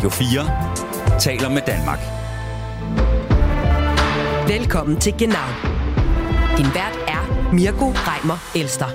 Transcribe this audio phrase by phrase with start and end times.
[0.00, 1.98] Radio 4 taler med Danmark.
[4.48, 5.48] Velkommen til Genau.
[6.56, 8.90] Din vært er Mirko Reimer Elster.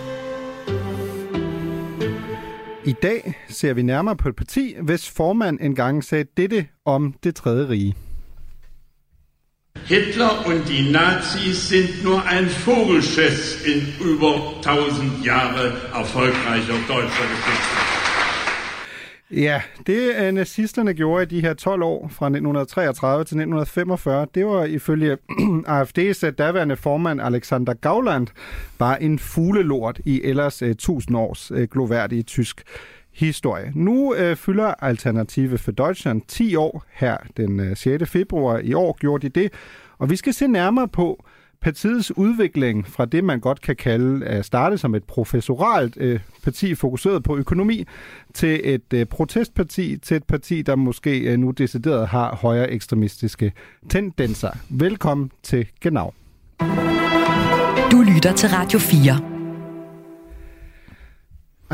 [2.85, 7.35] I dag ser vi nærmere på et parti, hvis formand engang sagde dette om det
[7.35, 7.95] tredje rige.
[9.85, 13.79] Hitler und die Nazis sind nur ein Vogelschiss in
[14.11, 15.65] über 1000 Jahre
[16.01, 17.84] erfolgreicher deutscher Geschichte.
[19.35, 24.45] Ja, det øh, nazisterne gjorde i de her 12 år fra 1933 til 1945, det
[24.45, 25.17] var ifølge
[25.81, 28.27] AFD's øh, daværende formand Alexander Gauland
[28.77, 32.63] bare en fuglelort i ellers øh, uh, 1000 års uh, gloværdige tysk
[33.13, 33.71] historie.
[33.75, 38.09] Nu uh, fylder Alternative for Deutschland 10 år her den uh, 6.
[38.09, 39.53] februar i år gjorde de det,
[39.97, 41.25] og vi skal se nærmere på
[41.65, 46.75] partiets udvikling fra det, man godt kan kalde at starte som et professoralt øh, parti
[46.75, 47.85] fokuseret på økonomi,
[48.33, 53.51] til et øh, protestparti, til et parti, der måske øh, nu decideret har højere ekstremistiske
[53.89, 54.49] tendenser.
[54.69, 56.13] Velkommen til Genau.
[57.91, 59.34] Du lytter til Radio 4.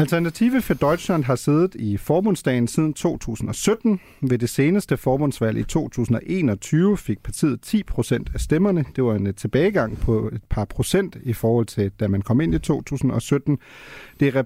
[0.02, 4.00] Alternative for Deutschland har siddet i forbundsdagen siden 2017.
[4.22, 8.86] Ved det seneste forbundsvalg i 2021 fik partiet 10 procent af stemmerne.
[8.96, 12.42] Det var en øh, tilbagegang på et par procent i forhold til, da man kom
[12.42, 13.58] ind i 2017.
[14.20, 14.44] Det er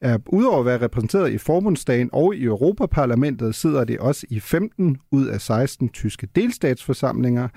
[0.00, 4.98] er udover at være repræsenteret i forbundsdagen og i Europaparlamentet, sidder det også i 15
[5.10, 7.48] ud af 16 tyske delstatsforsamlinger.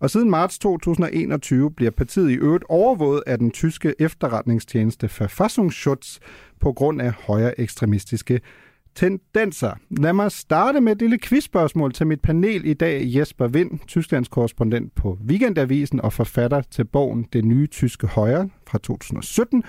[0.00, 6.18] Og siden marts 2021 bliver partiet i øvrigt overvåget af den tyske efterretningstjeneste Verfassungsschutz
[6.60, 8.40] på grund af højere ekstremistiske
[8.94, 9.72] tendenser.
[9.90, 13.02] Lad mig starte med et lille quizspørgsmål til mit panel i dag.
[13.04, 18.78] Jesper Vind, Tysklands korrespondent på Weekendavisen og forfatter til bogen Det nye tyske højre fra
[18.78, 19.64] 2017.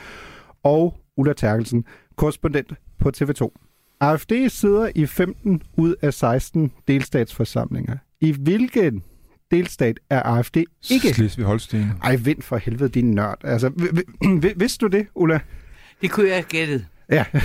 [0.63, 3.49] Og Ulla Terkelsen, korrespondent på TV2.
[3.99, 7.97] AFD sidder i 15 ud af 16 delstatsforsamlinger.
[8.21, 9.03] I hvilken
[9.51, 10.57] delstat er AFD
[10.91, 11.07] ikke?
[11.09, 11.83] Slesvig-Holsten.
[12.03, 13.37] Ej, vind for helvede, din nørd.
[13.43, 13.71] Altså,
[14.57, 15.39] vidste du det, Ulla?
[16.01, 16.85] Det kunne jeg have gættet.
[17.11, 17.41] Ja, det,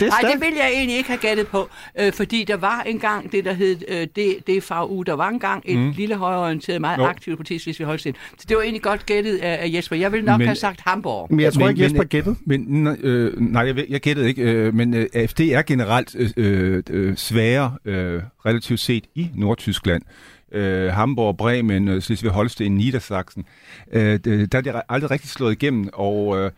[0.00, 0.34] det er Nej, stærkt.
[0.34, 1.68] det vil jeg egentlig ikke have gættet på,
[2.00, 5.02] øh, fordi der var engang det, der hed øh, det, DVU.
[5.02, 5.90] Der var engang et mm.
[5.90, 7.04] lille højreorienteret, meget Jo.
[7.04, 8.12] aktivt parti, hvis vi holdt Så
[8.48, 9.96] det var egentlig godt gættet af, af Jesper.
[9.96, 11.26] Jeg vil nok Men- have sagt Hamburg.
[11.30, 12.36] Men jeg tror Men- ikke, Jesper men- gættede.
[12.46, 16.82] Men øh, nej, jeg, jeg gættede ikke, øh, men øh, AFD er generelt øh, øh,
[16.90, 20.02] øh, svagere øh, relativt set i Nordtyskland.
[20.52, 23.44] Øh, Hamburg, Bremen, øh, Slesvig-Holsten, Niedersachsen.
[23.92, 26.50] Øh, det, der er det aldrig rigtig slået igennem, og øh,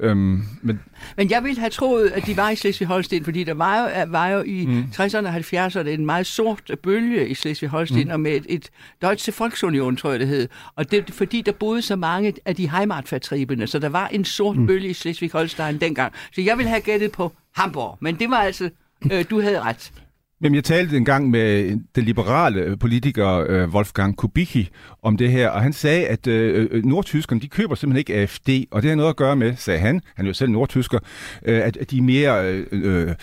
[0.00, 0.80] øhm, men
[1.16, 4.28] Men jeg ville have troet, at de var i Slesvig-Holsten, fordi der var jo, var
[4.28, 4.84] jo i mm.
[4.94, 8.10] 60'erne og 70'erne en meget sort bølge i Slesvig-Holsten, mm.
[8.10, 8.70] og med et, et
[9.02, 10.48] Deutsche Volksunion, tror jeg det hed.
[10.76, 14.56] Og det fordi, der boede så mange af de Heimatvertribene, så der var en sort
[14.56, 14.66] mm.
[14.66, 16.12] bølge i Slesvig-Holstein dengang.
[16.34, 18.70] Så jeg ville have gættet på Hamburg, men det var altså,
[19.12, 19.92] øh, du havde ret.
[20.42, 24.68] Jamen, jeg talte en gang med den liberale politiker øh, Wolfgang Kubicki
[25.02, 28.48] om det her, og han sagde, at øh, øh nordtyskerne, de køber simpelthen ikke AFD,
[28.70, 30.98] og det har noget at gøre med, sagde han, han er jo selv nordtysker,
[31.44, 32.52] øh, at, de er mere...
[32.52, 33.14] Øh, øh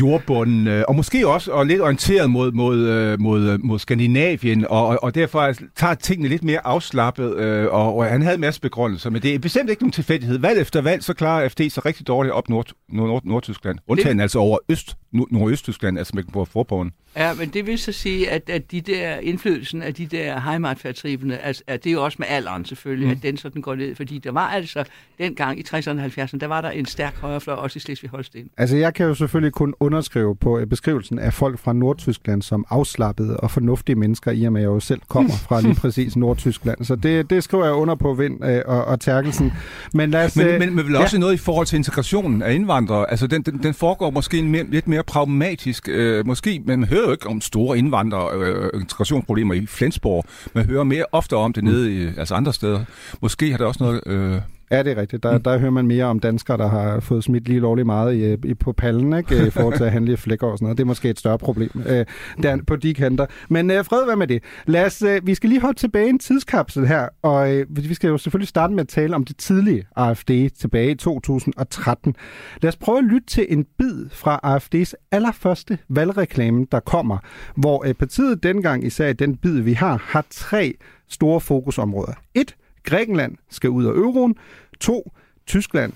[0.00, 4.66] jordbunden, øh, og måske også og lidt orienteret mod, mod, øh, mod, øh, mod Skandinavien,
[4.70, 8.60] og, og, derfor tager tingene lidt mere afslappet, øh, og, og han havde en masse
[8.60, 10.38] begrundelser, men det er bestemt ikke nogen tilfældighed.
[10.38, 13.78] Valg efter valg, så klarer AFD sig rigtig dårligt op Nord, Nord, Nord, Nordtyskland.
[13.88, 16.90] Undtagen altså over Øst, Nord, Nordøsttyskland, altså Mecklenburg-Vorpommern.
[17.16, 21.38] Ja, men det vil så sige, at, at de der indflydelsen af de der heimatvertribene,
[21.38, 23.12] altså, at det er jo også med alderen selvfølgelig, mm.
[23.12, 24.84] at den sådan går ned, fordi der var altså
[25.18, 28.50] dengang i 60'erne og 70'erne, der var der en stærk højrefløj også i Slesvig-Holsten.
[28.56, 32.64] Altså, jeg kan jo selvfølgelig kun underskrive på øh, beskrivelsen af folk fra Nordtyskland som
[32.70, 36.16] afslappede og fornuftige mennesker, i og med at jeg jo selv kommer fra lige præcis
[36.16, 36.84] Nordtyskland.
[36.84, 39.52] Så det, det skriver jeg under på Vind øh, og, og Terkelsen.
[39.94, 40.36] Men lad os...
[40.36, 43.10] Men, øh, men, men vel også noget i forhold til integrationen af indvandrere.
[43.10, 45.88] Altså, den, den, den foregår måske mere, lidt mere pragmatisk.
[45.88, 50.24] Øh, måske, men man hører jo ikke om store indvandrere øh, øh, integrationsproblemer i Flensborg.
[50.54, 52.84] Man hører mere ofte om det nede i altså andre steder.
[53.22, 54.00] Måske har det også noget...
[54.06, 55.22] Øh, Ja, det er rigtigt.
[55.22, 58.48] Der, der hører man mere om danskere, der har fået smidt lige lovligt meget i,
[58.48, 59.46] i, på pallen, ikke?
[59.46, 60.78] i forhold til at handle i flækker og sådan noget.
[60.78, 62.06] Det er måske et større problem øh,
[62.42, 63.26] der, på de kanter.
[63.48, 64.42] Men øh, fred være med det.
[64.66, 67.94] Lad os, øh, vi skal lige holde tilbage i en tidskapsel her, og øh, vi
[67.94, 72.14] skal jo selvfølgelig starte med at tale om det tidlige AFD tilbage i 2013.
[72.62, 77.18] Lad os prøve at lytte til en bid fra AFD's allerførste valgreklame, der kommer,
[77.56, 80.74] hvor øh, partiet dengang, især i den bid, vi har, har tre
[81.08, 82.12] store fokusområder.
[82.34, 82.56] Et,
[82.88, 84.34] Grækenland skal ud af euroen.
[84.80, 85.12] To,
[85.46, 85.92] Tyskland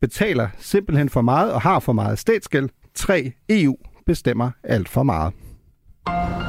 [0.00, 2.68] betaler simpelthen for meget og har for meget statsgæld.
[2.94, 3.32] 3.
[3.50, 3.74] EU
[4.06, 5.32] bestemmer alt for meget.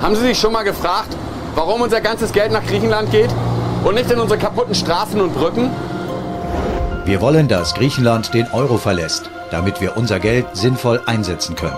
[0.02, 1.18] Haben Sie sich schon mal gefragt,
[1.56, 3.32] warum unser ganzes Geld nach Griechenland geht
[3.86, 5.70] und nicht in unsere kaputten Straßen und Brücken?
[7.06, 11.78] Wir wollen, dass Griechenland den Euro verlässt, damit wir unser Geld sinnvoll einsetzen können.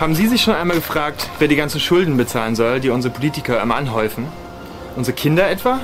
[0.00, 3.62] Haben Sie sich schon einmal gefragt, wer die ganzen Schulden bezahlen soll, die unsere Politiker
[3.62, 4.26] immer anhäufen?
[4.96, 5.80] Unsere Kinder etwa?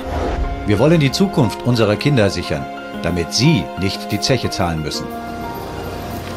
[0.65, 2.65] Wir wollen die Zukunft unserer Kinder sichern,
[3.01, 5.05] damit sie nicht die Zeche zahlen müssen.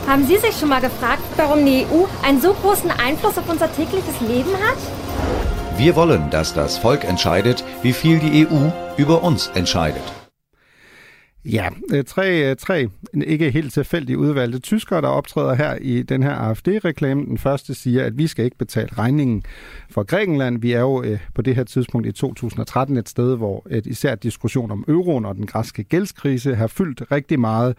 [0.09, 3.73] Haben Sie sich schon mal gefragt, warum die EU einen so großen Einfluss auf unser
[3.73, 4.79] tägliches Leben hat?
[5.77, 10.16] Wir wollen, dass das Volk entscheidet, wie viel die EU über uns entscheidet.
[11.53, 12.89] Ja, øh, tre, øh, tre
[13.25, 17.25] ikke helt tilfældigt udvalgte tyskere, der optræder her i den her AFD-reklame.
[17.25, 19.43] Den første siger, at vi skal ikke betale regningen
[19.91, 20.61] for Grækenland.
[20.61, 24.15] Vi er jo øh, på det her tidspunkt i 2013 et sted, hvor et især
[24.15, 27.77] diskussion om euroen og den græske gældskrise har fyldt rigtig meget.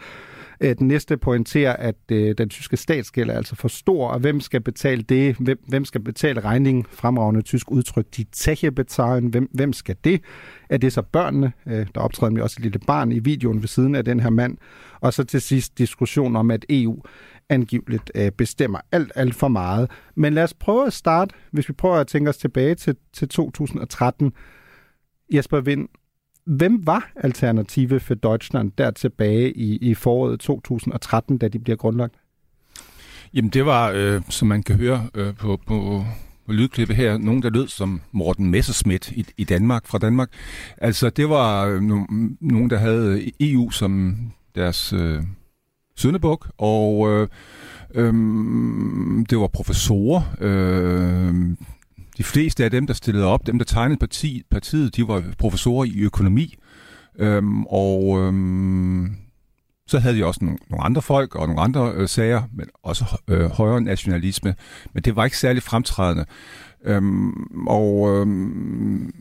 [0.61, 4.39] Øh, den næste pointerer, at øh, den tyske statsgæld er altså for stor, og hvem
[4.39, 5.35] skal betale det?
[5.35, 6.85] Hvem, hvem skal betale regningen?
[6.89, 9.29] Fremragende tysk udtryk, de tæche betalen.
[9.29, 10.21] Hvem, hvem skal det?
[10.69, 11.51] Er det så børnene?
[11.67, 14.29] Øh, der optræder jo også et lille barn i videoen ved siden af den her
[14.29, 14.57] mand.
[14.99, 17.01] Og så til sidst diskussion om, at EU
[17.49, 19.91] angiveligt bestemmer alt, alt for meget.
[20.15, 23.29] Men lad os prøve at starte, hvis vi prøver at tænke os tilbage til, til
[23.29, 24.31] 2013.
[25.33, 25.87] Jesper Vind,
[26.47, 32.15] Hvem var Alternative for Deutschland der tilbage i, i foråret 2013, da de bliver grundlagt?
[33.33, 36.03] Jamen det var, øh, som man kan høre øh, på, på,
[36.45, 40.29] på lydklippet her, nogen der lød som Morten Messerschmidt i, i Danmark, fra Danmark.
[40.77, 41.81] Altså det var øh,
[42.41, 44.17] nogen, der havde EU som
[44.55, 45.23] deres øh,
[45.95, 47.27] søndebuk, og øh,
[47.95, 48.13] øh,
[49.29, 51.55] det var professorer, øh,
[52.17, 55.85] de fleste af dem, der stillede op, dem, der tegnede parti, partiet, de var professorer
[55.85, 56.55] i økonomi.
[57.19, 59.15] Øhm, og øhm,
[59.87, 63.05] så havde de også nogle, nogle andre folk og nogle andre øh, sager, men også
[63.27, 64.55] øh, højere nationalisme.
[64.93, 66.25] Men det var ikke særlig fremtrædende.
[66.85, 69.13] Øhm, og øhm,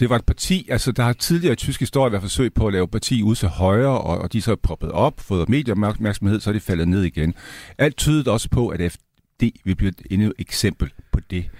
[0.00, 2.72] det var et parti, altså der har tidligere i tysk historie været forsøg på at
[2.72, 6.50] lave parti ud til højre, og, og de er så poppet op, fået medieopmærksomhed, så
[6.50, 7.34] er de faldet ned igen.
[7.78, 11.50] Alt tydede også på, at FD vil blive et endnu eksempel på det.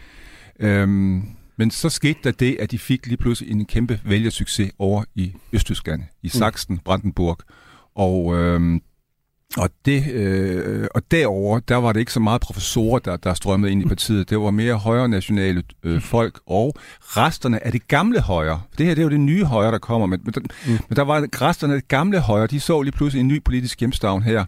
[0.61, 1.23] Øhm,
[1.57, 5.33] men så skete der det, at de fik lige pludselig en kæmpe vælgersucces over i
[5.53, 7.39] Østtyskland, i Sachsen, Brandenburg.
[7.95, 8.81] Og, øhm,
[9.57, 13.73] og, det, øh, og derover der var det ikke så meget professorer, der, der strømmede
[13.73, 14.31] ind i partiet.
[14.31, 18.61] Det var mere højre nationale øh, folk og resterne af det gamle højre.
[18.79, 20.07] Det her det er jo det nye højre, der kommer.
[20.07, 20.35] Men, men,
[20.67, 20.79] mm.
[20.89, 23.81] men der var resterne af det gamle højre, de så lige pludselig en ny politisk
[23.81, 24.45] hjemstavn her.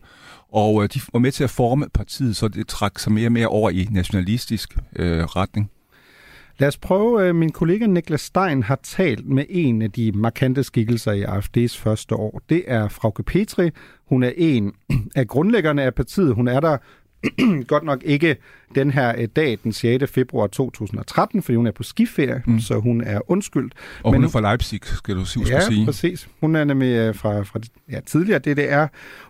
[0.52, 3.32] Og øh, de var med til at forme partiet, så det trak sig mere og
[3.32, 5.70] mere over i nationalistisk øh, retning.
[6.58, 7.28] Lad os prøve.
[7.28, 11.78] Øh, min kollega Niklas Stein har talt med en af de markante skikkelser i AFD's
[11.78, 12.40] første år.
[12.48, 13.70] Det er Frauke Petri.
[14.08, 14.72] Hun er en
[15.16, 16.34] af grundlæggerne af partiet.
[16.34, 16.76] Hun er der
[17.72, 18.36] godt nok ikke
[18.74, 20.10] den her dag, den 6.
[20.10, 22.60] februar 2013, fordi hun er på skiferie, mm.
[22.60, 23.74] så hun er undskyldt.
[24.02, 25.46] Og Men hun er fra Leipzig, skal du sige.
[25.48, 25.86] Ja, sige.
[25.86, 26.28] præcis.
[26.40, 27.60] Hun er nemlig fra, fra
[27.90, 28.86] ja, tidligere DDR.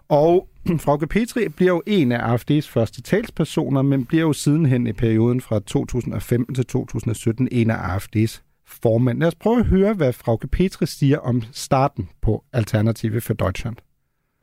[0.09, 0.49] Og
[0.85, 5.41] Frauke Petri bliver jo en af AFD's første talspersoner, men bliver jo sidenhen i perioden
[5.41, 9.21] fra 2015 til 2017 en af AFD's formænd.
[9.21, 13.77] Lad os prøve at høre, hvad Frauke Petri siger om starten på Alternative für Deutschland.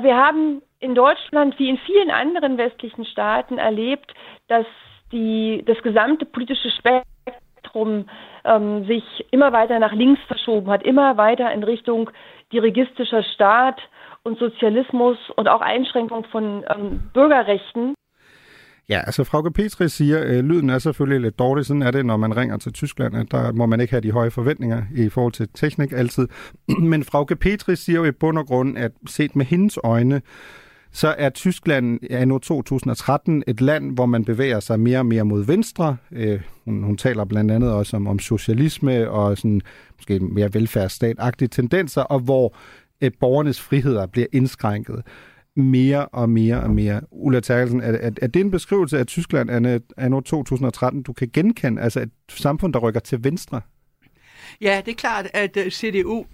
[0.01, 4.13] Wir haben in Deutschland wie in vielen anderen westlichen Staaten erlebt,
[4.47, 4.65] dass
[5.11, 8.09] die, das gesamte politische Spektrum
[8.45, 12.09] ähm, sich immer weiter nach links verschoben hat, immer weiter in Richtung
[12.51, 13.79] dirigistischer Staat
[14.23, 17.95] und Sozialismus und auch Einschränkung von ähm, Bürgerrechten.
[18.89, 21.65] Ja, altså Frauke Petri siger, at øh, lyden er selvfølgelig lidt dårlig.
[21.65, 23.27] Sådan er det, når man ringer til Tyskland.
[23.27, 26.27] Der må man ikke have de høje forventninger i forhold til teknik altid.
[26.91, 30.21] Men Frauke Petri siger jo i bund og grund, at set med hendes øjne,
[30.91, 35.43] så er Tyskland anno 2013 et land, hvor man bevæger sig mere og mere mod
[35.45, 35.97] venstre.
[36.11, 39.61] Øh, hun, hun taler blandt andet også om, om socialisme og sådan,
[39.97, 42.55] måske mere velfærdsstatagtige tendenser, og hvor
[43.01, 45.03] øh, borgernes friheder bliver indskrænket
[45.55, 47.01] mere og mere og mere.
[47.11, 51.81] Ulla Terkelsen, er, er, er det en beskrivelse af Tyskland anno 2013, du kan genkende?
[51.81, 53.61] Altså et samfund, der rykker til venstre?
[54.61, 56.25] Ja, det er klart, at øh, CDU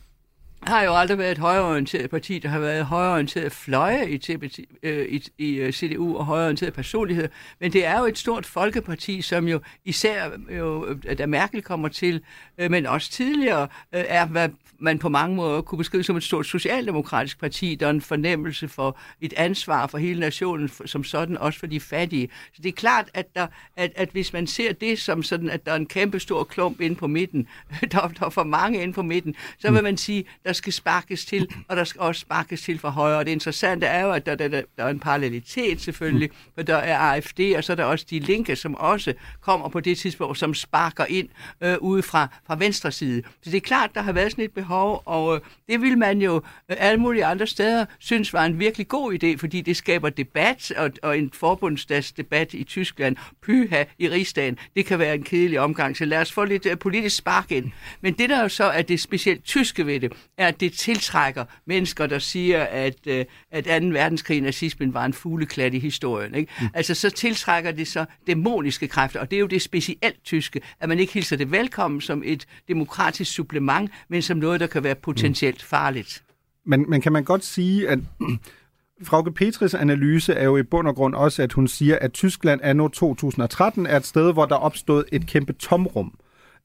[0.68, 2.40] har jo aldrig været et højreorienteret parti.
[2.40, 4.38] Der har været højreorienteret fløje i,
[4.84, 7.30] øh, i, i øh, CDU og højreorienteret personlighed.
[7.60, 12.22] Men det er jo et stort folkeparti, som jo især, jo, da Merkel kommer til,
[12.58, 17.40] men også tidligere, er, hvad man på mange måder kunne beskrive som et stort socialdemokratisk
[17.40, 21.68] parti, der er en fornemmelse for et ansvar for hele nationen, som sådan også for
[21.68, 22.30] de fattige.
[22.54, 25.66] Så det er klart, at, der, at, at hvis man ser det som sådan, at
[25.66, 27.48] der er en kæmpe stor klump inde på midten,
[27.92, 31.26] der, der er for mange inde på midten, så vil man sige, der skal sparkes
[31.26, 33.18] til, og der skal også sparkes til fra højre.
[33.18, 36.62] Og det interessante er jo, at der, der, der, der er en parallelitet selvfølgelig, for
[36.62, 39.98] der er AFD, og så er der også de linke, som også kommer på det
[39.98, 41.30] tidspunkt, som sparker ind
[41.62, 43.24] øh, ude fra, fra venstre side.
[43.44, 46.22] Så det er klart, der har været sådan et behov, og øh, det vil man
[46.22, 46.36] jo
[46.72, 50.72] øh, alle mulige andre steder synes var en virkelig god idé, fordi det skaber debat,
[50.78, 55.98] og, og en forbundsdagsdebat i Tyskland, pyha i rigsdagen, det kan være en kedelig omgang,
[55.98, 57.72] så lad os få lidt uh, politisk spark ind.
[58.02, 61.46] Men det der jo så er det specielt tyske ved det, er, at det tiltrækker
[61.66, 63.14] mennesker, der siger, at, uh,
[63.52, 63.88] at 2.
[63.88, 66.36] verdenskrig nazismen var en fugleklat i historien.
[66.36, 66.54] Ikke?
[66.62, 66.68] Mm.
[66.74, 70.90] Altså så tiltrækker det så dæmoniske kræfter, og det er jo det specielt tyske, at
[70.90, 74.96] man ikke hilser det velkommen som et demokratisk supplement, men som noget, der kan være
[74.96, 76.24] potentielt farligt.
[76.66, 78.00] Men, men kan man godt sige, at
[79.04, 82.62] Frauke Petris analyse er jo i bund og grund også, at hun siger, at Tyskland
[82.64, 86.14] anno 2013 er et sted, hvor der er opstået et kæmpe tomrum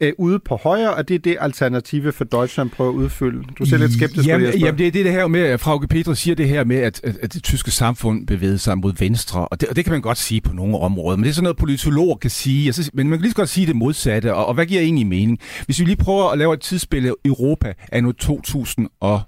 [0.00, 3.44] øh, ude på højre, og det er det alternative for Deutschland prøver at udfylde.
[3.58, 5.60] Du ser lidt skeptisk jamen, på det, Jamen, det er det, det her med, at
[5.60, 8.92] Frauke Petri siger det her med, at, at, at det tyske samfund bevæger sig mod
[8.98, 11.34] venstre, og det, og det kan man godt sige på nogle områder, men det er
[11.34, 14.34] sådan noget, politologer kan sige, altså, men man kan lige så godt sige det modsatte,
[14.34, 15.38] og, og hvad giver egentlig mening?
[15.66, 19.20] Hvis vi lige prøver at lave et tidsbillede Europa anno 2000 og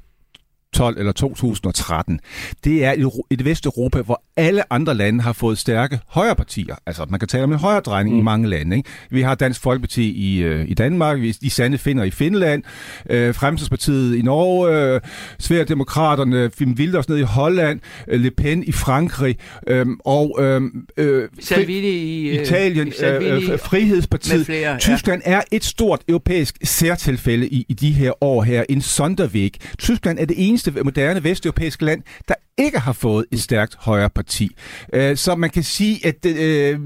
[0.72, 2.20] 2012 eller 2013,
[2.64, 6.74] det er et Vesteuropa, hvor alle andre lande har fået stærke højrepartier.
[6.86, 8.20] Altså, man kan tale om en højredrejning mm.
[8.20, 8.76] i mange lande.
[8.76, 8.90] Ikke?
[9.10, 12.62] Vi har Dansk Folkeparti i, øh, i Danmark, vi, de sande finder i Finland,
[13.10, 15.00] øh, Fremskridspartiet i Norge, øh,
[15.38, 19.36] Sværdemokraterne, Fim Wilders nede i Holland, øh, Le Pen i Frankrig,
[19.66, 20.62] øh, og øh,
[20.96, 24.46] øh, Salvini i øh, Italien, Salvini øh, Frihedspartiet.
[24.46, 25.32] flere, Tyskland ja.
[25.32, 28.64] er et stort europæisk særtilfælde i, i de her år her.
[28.68, 29.50] En Sonderweg.
[29.78, 34.56] Tyskland er det eneste moderne vesteuropæiske land, der ikke har fået et stærkt højre parti.
[34.92, 36.78] Øh, så man kan sige, at øh,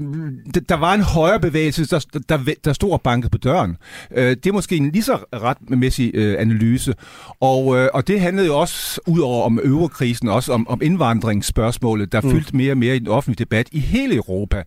[0.69, 3.77] der var en højre bevægelse, der, der, der stod og bankede på døren.
[4.15, 6.93] Øh, det er måske en lige så retmæssig analyse.
[7.39, 12.21] Og, og det handlede jo også, ud over om øverkrisen, også om, om indvandringsspørgsmålet, der
[12.21, 12.31] mm.
[12.31, 14.63] fyldte mere og mere i den offentlige debat i hele Europa.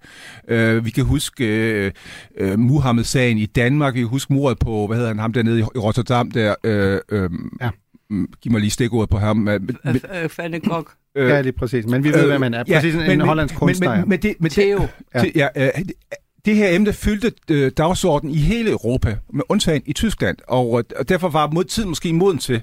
[0.83, 1.92] vi kan huske
[2.42, 5.62] uh, Muhammed-sagen i Danmark, vi kan huske mordet på, hvad hedder han, ham dernede i
[5.62, 6.54] Rotterdam, der...
[7.61, 7.71] Ja
[8.40, 9.49] giv mig lige stikordet på ham.
[10.29, 10.93] Fanny Kok.
[11.14, 11.87] Øh, ja, det er præcis.
[11.87, 12.64] Men vi ved, øh, hvad man er.
[12.64, 13.90] Præcis ja, en, men, en hollandsk kunstner.
[13.90, 14.87] Men, men, men, det, men Theo.
[15.14, 15.69] Det, ja, øh,
[16.45, 21.09] det her emne fyldte øh, dagsordenen i hele Europa, med undtagen i Tyskland, og, og
[21.09, 22.62] derfor var mod tid måske moden til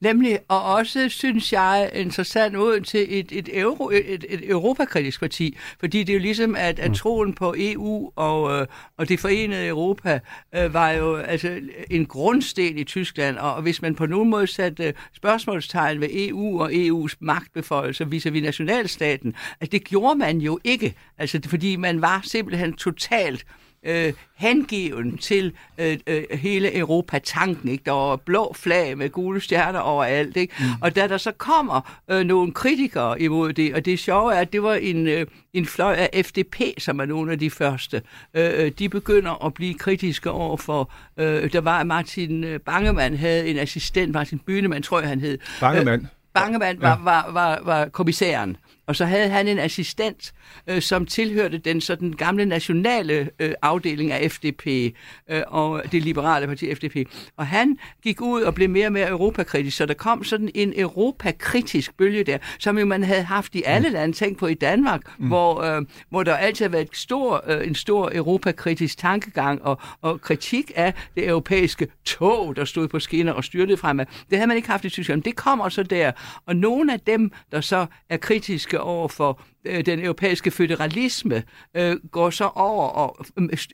[0.00, 5.56] Nemlig, og også, synes jeg, interessant ud til et, et, euro, et, et europakritisk parti,
[5.80, 6.94] fordi det er jo ligesom, at, at mm.
[6.94, 10.20] troen på EU og, øh, og det forenede Europa
[10.54, 11.60] øh, var jo altså,
[11.90, 16.70] en grundsten i Tyskland, og hvis man på nogen måde satte spørgsmålstegn ved EU og
[16.72, 22.72] EU's magtbeføjelser vis-à-vis nationalstaten, altså det gjorde man jo ikke, altså fordi man var simpelthen
[22.72, 23.65] totalt øh,
[24.36, 27.68] hengiven til øh, øh, hele Europa-tanken.
[27.68, 27.82] Ikke?
[27.86, 30.36] Der var blå flag med gule stjerner overalt.
[30.36, 30.54] Ikke?
[30.60, 30.66] Mm.
[30.80, 34.52] Og da der så kommer øh, nogle kritikere imod det, og det sjove er, at
[34.52, 38.02] det var en, øh, en fløj af FDP, som er nogle af de første,
[38.34, 43.16] øh, øh, de begynder at blive kritiske over for, øh, der var Martin øh, Bangemann
[43.16, 45.38] havde en assistent, Martin Bynemann, tror jeg han hed.
[45.60, 46.02] Bangemann.
[46.02, 48.56] Øh, Bangemann var, var, var, var kommissæren.
[48.86, 50.32] Og så havde han en assistent,
[50.66, 54.66] øh, som tilhørte den sådan gamle nationale øh, afdeling af FDP
[55.30, 56.96] øh, og det liberale parti FDP.
[57.36, 60.72] Og han gik ud og blev mere og mere europakritisk, så der kom sådan en
[60.76, 63.92] europakritisk bølge der, som jo man havde haft i alle mm.
[63.92, 65.26] lande, tænkt på i Danmark, mm.
[65.26, 70.20] hvor, øh, hvor der altid har været stor, øh, en stor europakritisk tankegang og, og
[70.20, 74.06] kritik af det europæiske tog, der stod på skinner og styrtede fremad.
[74.30, 75.22] Det havde man ikke haft i Tyskland.
[75.22, 76.12] Det kommer så der.
[76.46, 79.36] Og nogle af dem, der så er kritiske kritiske over for øh,
[79.86, 81.42] den europæiske federalisme,
[81.76, 83.26] øh, går så over og,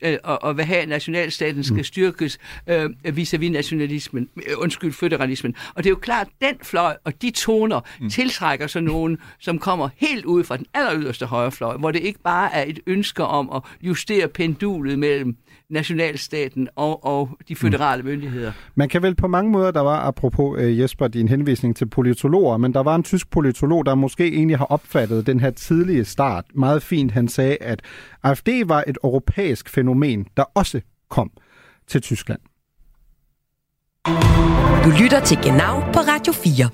[0.03, 1.83] øh, og, og vil have, at nationalstaten skal mm.
[1.83, 5.55] styrkes øh, vis-à-vis nationalismen, øh, undskyld, federalismen.
[5.75, 8.09] Og det er jo klart, at den fløj og de toner mm.
[8.09, 12.19] tiltrækker så nogen, som kommer helt ud fra den aller yderste højrefløj, hvor det ikke
[12.23, 15.37] bare er et ønske om at justere pendulet mellem
[15.69, 18.09] nationalstaten og, og de føderale mm.
[18.09, 18.51] myndigheder.
[18.75, 22.57] Man kan vel på mange måder, der var, apropos uh, Jesper, din henvisning til politologer,
[22.57, 25.51] men der var en tysk politolog, der måske egentlig har opfattet den her
[25.83, 27.11] tidlige start meget fint.
[27.11, 27.81] Han sagde, at
[28.23, 31.31] AFD var et europæisk fænomen, der også kom
[31.87, 32.39] til Tyskland.
[34.85, 36.69] Du lytter til Genau på Radio 4.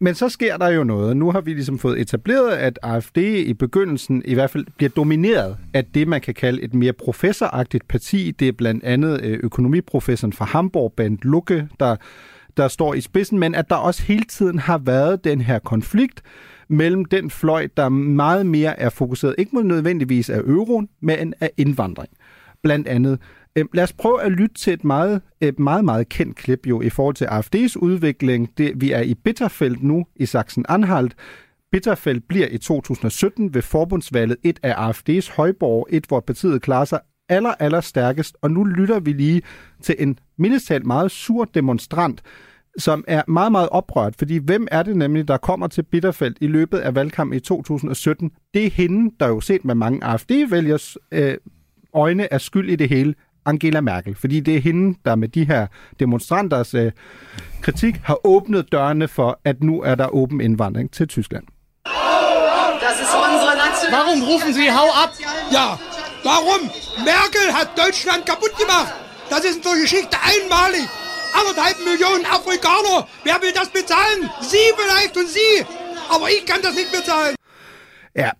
[0.00, 1.16] Men så sker der jo noget.
[1.16, 5.56] Nu har vi ligesom fået etableret, at AFD i begyndelsen i hvert fald bliver domineret
[5.74, 8.30] af det, man kan kalde et mere professoragtigt parti.
[8.30, 11.96] Det er blandt andet øh, økonomiprofessoren fra Hamburg, Bent Lucke, der,
[12.56, 16.22] der står i spidsen, men at der også hele tiden har været den her konflikt
[16.68, 21.50] mellem den fløj, der meget mere er fokuseret, ikke mod nødvendigvis af euroen, men af
[21.56, 22.10] indvandring.
[22.62, 23.18] Blandt andet
[23.56, 26.80] øh, lad os prøve at lytte til et meget, et meget, meget kendt klip jo
[26.80, 28.58] i forhold til AFD's udvikling.
[28.58, 31.14] Det, vi er i Bitterfeld nu i Sachsen-Anhalt.
[31.72, 37.00] Bitterfeld bliver i 2017 ved forbundsvalget et af AFD's højborg, et hvor partiet klarer sig
[37.28, 38.36] aller, aller stærkest.
[38.42, 39.42] Og nu lytter vi lige
[39.82, 42.22] til en mindestalt meget sur demonstrant,
[42.78, 44.14] som er meget, meget oprørt.
[44.18, 48.30] Fordi hvem er det nemlig, der kommer til Bitterfeld i løbet af valgkampen i 2017?
[48.54, 51.36] Det er hende, der jo set med mange AFD-vælgers øh,
[51.94, 53.14] øjne er skyld i det hele.
[53.46, 55.66] Angela Merkel, fordi det er hende, der med de her
[56.00, 56.92] demonstranters øh,
[57.62, 61.44] kritik har åbnet dørene for, at nu er der åben indvandring til Tyskland.
[62.86, 63.90] Das ist unsere Nation.
[63.96, 65.10] Warum rufen Sie Hau ab?
[65.56, 65.66] Ja,
[66.28, 66.62] warum?
[67.12, 68.92] Merkel hat Deutschland kaputt gemacht.
[69.32, 70.84] Das ist der Geschichte einmalig.
[71.38, 73.08] Anderthalb Millionen Afrikaner.
[73.24, 74.30] Wer will das bezahlen?
[74.40, 75.66] Sie vielleicht und Sie.
[76.08, 77.34] Aber ich kann das nicht bezahlen.
[78.14, 78.32] Ja,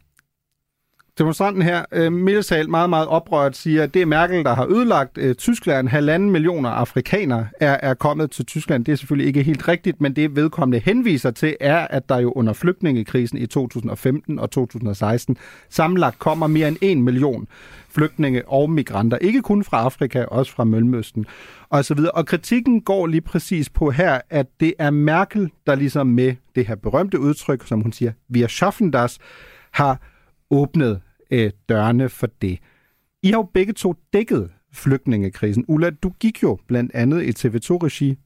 [1.19, 5.19] Demonstranten her, øh, Middelsal, meget, meget oprørt, siger, at det er Merkel, der har ødelagt
[5.19, 5.89] øh, Tyskland.
[5.89, 8.85] Halvanden millioner afrikanere er, er kommet til Tyskland.
[8.85, 12.33] Det er selvfølgelig ikke helt rigtigt, men det vedkommende henviser til, er, at der jo
[12.33, 15.37] under flygtningekrisen i 2015 og 2016
[15.69, 17.49] samlet kommer mere end en million
[17.89, 19.19] flygtninge og migranter.
[19.19, 21.27] Ikke kun fra Afrika, også fra Mellemøsten
[21.69, 22.11] og så videre.
[22.11, 26.67] Og kritikken går lige præcis på her, at det er Merkel, der ligesom med det
[26.67, 29.19] her berømte udtryk, som hun siger, vi er schaffen das,
[29.71, 29.99] har
[30.55, 32.59] åbnet øh, dørene for det.
[33.23, 35.65] I har jo begge to dækket flygtningekrisen.
[35.69, 38.19] Ulla, du gik jo blandt andet i TV2-regi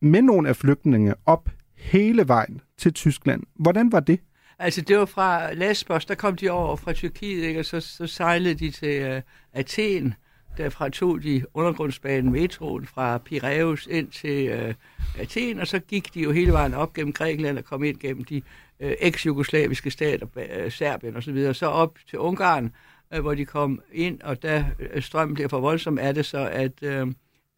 [0.00, 3.42] med nogle af flygtninge op hele vejen til Tyskland.
[3.54, 4.20] Hvordan var det?
[4.58, 7.60] Altså, det var fra Lesbos, der kom de over fra Tyrkiet, ikke?
[7.60, 9.22] og så, så sejlede de til uh,
[9.52, 10.14] Athen.
[10.56, 14.74] Derfra tog de undergrundsbanen metroen fra Piraeus ind til uh,
[15.18, 18.24] Athen, og så gik de jo hele vejen op gennem Grækenland og kom ind gennem
[18.24, 18.42] de
[18.82, 22.72] øh, eks-jugoslaviske stater, øh, Serbien osv., så, videre, så op til Ungarn,
[23.14, 26.48] øh, hvor de kom ind, og da øh, strømmen bliver for voldsom, er det så,
[26.52, 27.06] at øh,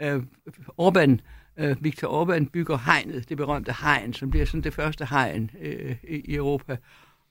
[0.02, 0.22] øh,
[0.80, 1.16] Orbán,
[1.56, 5.96] øh, Viktor Orbán bygger hegnet, det berømte hegn, som bliver sådan det første hegn øh,
[6.08, 6.76] i, Europa,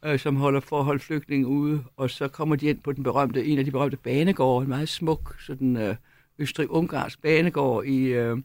[0.05, 3.59] øh, som holder forhold flygtninge ude, og så kommer de ind på den berømte, en
[3.59, 5.95] af de berømte banegårde, en meget smuk sådan øh,
[6.39, 8.38] østrig-ungarsk banegård i, øh,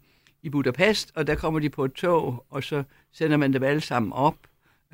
[0.42, 3.80] i Budapest, og der kommer de på et tog, og så sender man dem alle
[3.80, 4.36] sammen op,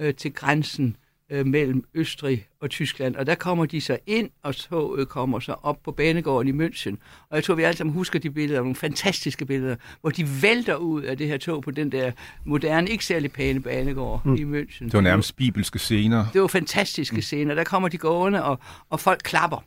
[0.00, 0.96] øh, til grænsen
[1.30, 3.16] øh, mellem Østrig og Tyskland.
[3.16, 6.96] Og der kommer de så ind, og toget kommer så op på banegården i München.
[7.30, 10.76] Og jeg tror, vi alle sammen husker de billeder, nogle fantastiske billeder, hvor de vælter
[10.76, 12.12] ud af det her tog på den der
[12.44, 14.34] moderne, ikke særlig pæne banegård mm.
[14.34, 14.84] i München.
[14.84, 16.26] Det var nærmest bibelske scener.
[16.32, 17.22] Det var fantastiske mm.
[17.22, 17.54] scener.
[17.54, 18.58] Der kommer de gående, og,
[18.90, 19.64] og folk klapper.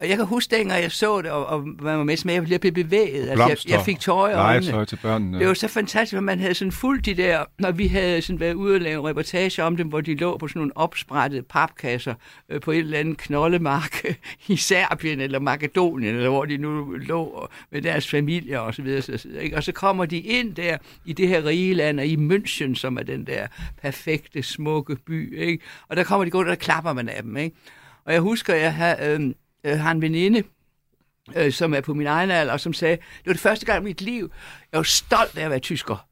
[0.00, 2.60] Og jeg kan huske, dengang jeg så det, og, og man var med, med jeg
[2.60, 3.28] blev bevæget.
[3.28, 4.84] Altså, jeg, jeg fik tøj i øjnene.
[4.84, 5.38] til børnene.
[5.38, 8.40] Det var så fantastisk, at man havde sådan fuldt de der, når vi havde sådan
[8.40, 12.14] været ude og lave reportage om dem, hvor de lå på sådan nogle opsprættede papkasser
[12.48, 14.04] øh, på et eller andet knoldemark
[14.48, 19.02] i Serbien eller Makedonien, eller hvor de nu lå med deres familier og så videre.
[19.02, 19.56] Så, ikke?
[19.56, 22.96] Og så kommer de ind der i det her rige land, og i München, som
[22.96, 23.46] er den der
[23.82, 25.38] perfekte, smukke by.
[25.38, 25.64] Ikke?
[25.88, 27.36] Og der kommer de gå, og der klapper man af dem.
[27.36, 27.56] Ikke?
[28.04, 29.20] Og jeg husker, jeg havde...
[29.20, 29.32] Øh,
[29.64, 30.42] øh, har en veninde,
[31.36, 33.82] øh, som er på min egen alder, og som sagde, det var det første gang
[33.82, 34.30] i mit liv,
[34.72, 36.06] jeg var stolt af at være tysker.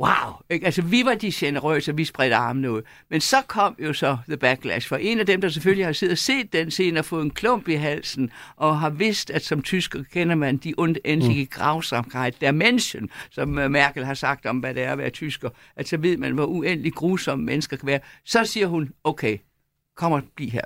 [0.00, 0.32] Wow!
[0.50, 0.66] Ikke?
[0.66, 2.82] Altså, vi var de generøse, vi spredte armene ud.
[3.10, 6.12] Men så kom jo så The Backlash, for en af dem, der selvfølgelig har siddet
[6.12, 9.62] og set den scene og fået en klump i halsen, og har vidst, at som
[9.62, 11.48] tysker kender man de unendliche mm.
[11.50, 15.50] grausamkeit der Menschen, som øh, Merkel har sagt om, hvad det er at være tysker,
[15.76, 18.00] at så ved man, hvor uendelig grusomme mennesker kan være.
[18.24, 19.38] Så siger hun, okay,
[19.96, 20.64] kom og bliv her.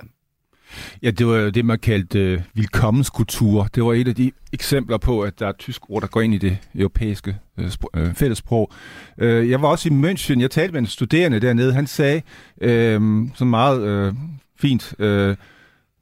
[1.03, 3.63] Ja, det var det, man kaldte øh, vilkommenskultur.
[3.63, 6.33] Det var et af de eksempler på, at der er tysk ord, der går ind
[6.33, 8.71] i det europæiske øh, øh, fællesprog.
[9.17, 10.41] Øh, jeg var også i München.
[10.41, 11.73] Jeg talte med en studerende dernede.
[11.73, 12.21] Han sagde
[12.61, 14.13] øh, så meget øh,
[14.59, 15.35] fint, øh,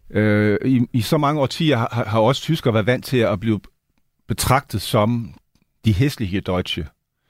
[0.10, 3.60] øh, i, i så mange årtier har, har også tyskere været vant til at blive
[4.27, 5.34] betragtet som
[5.86, 6.88] de hæslige deutsche.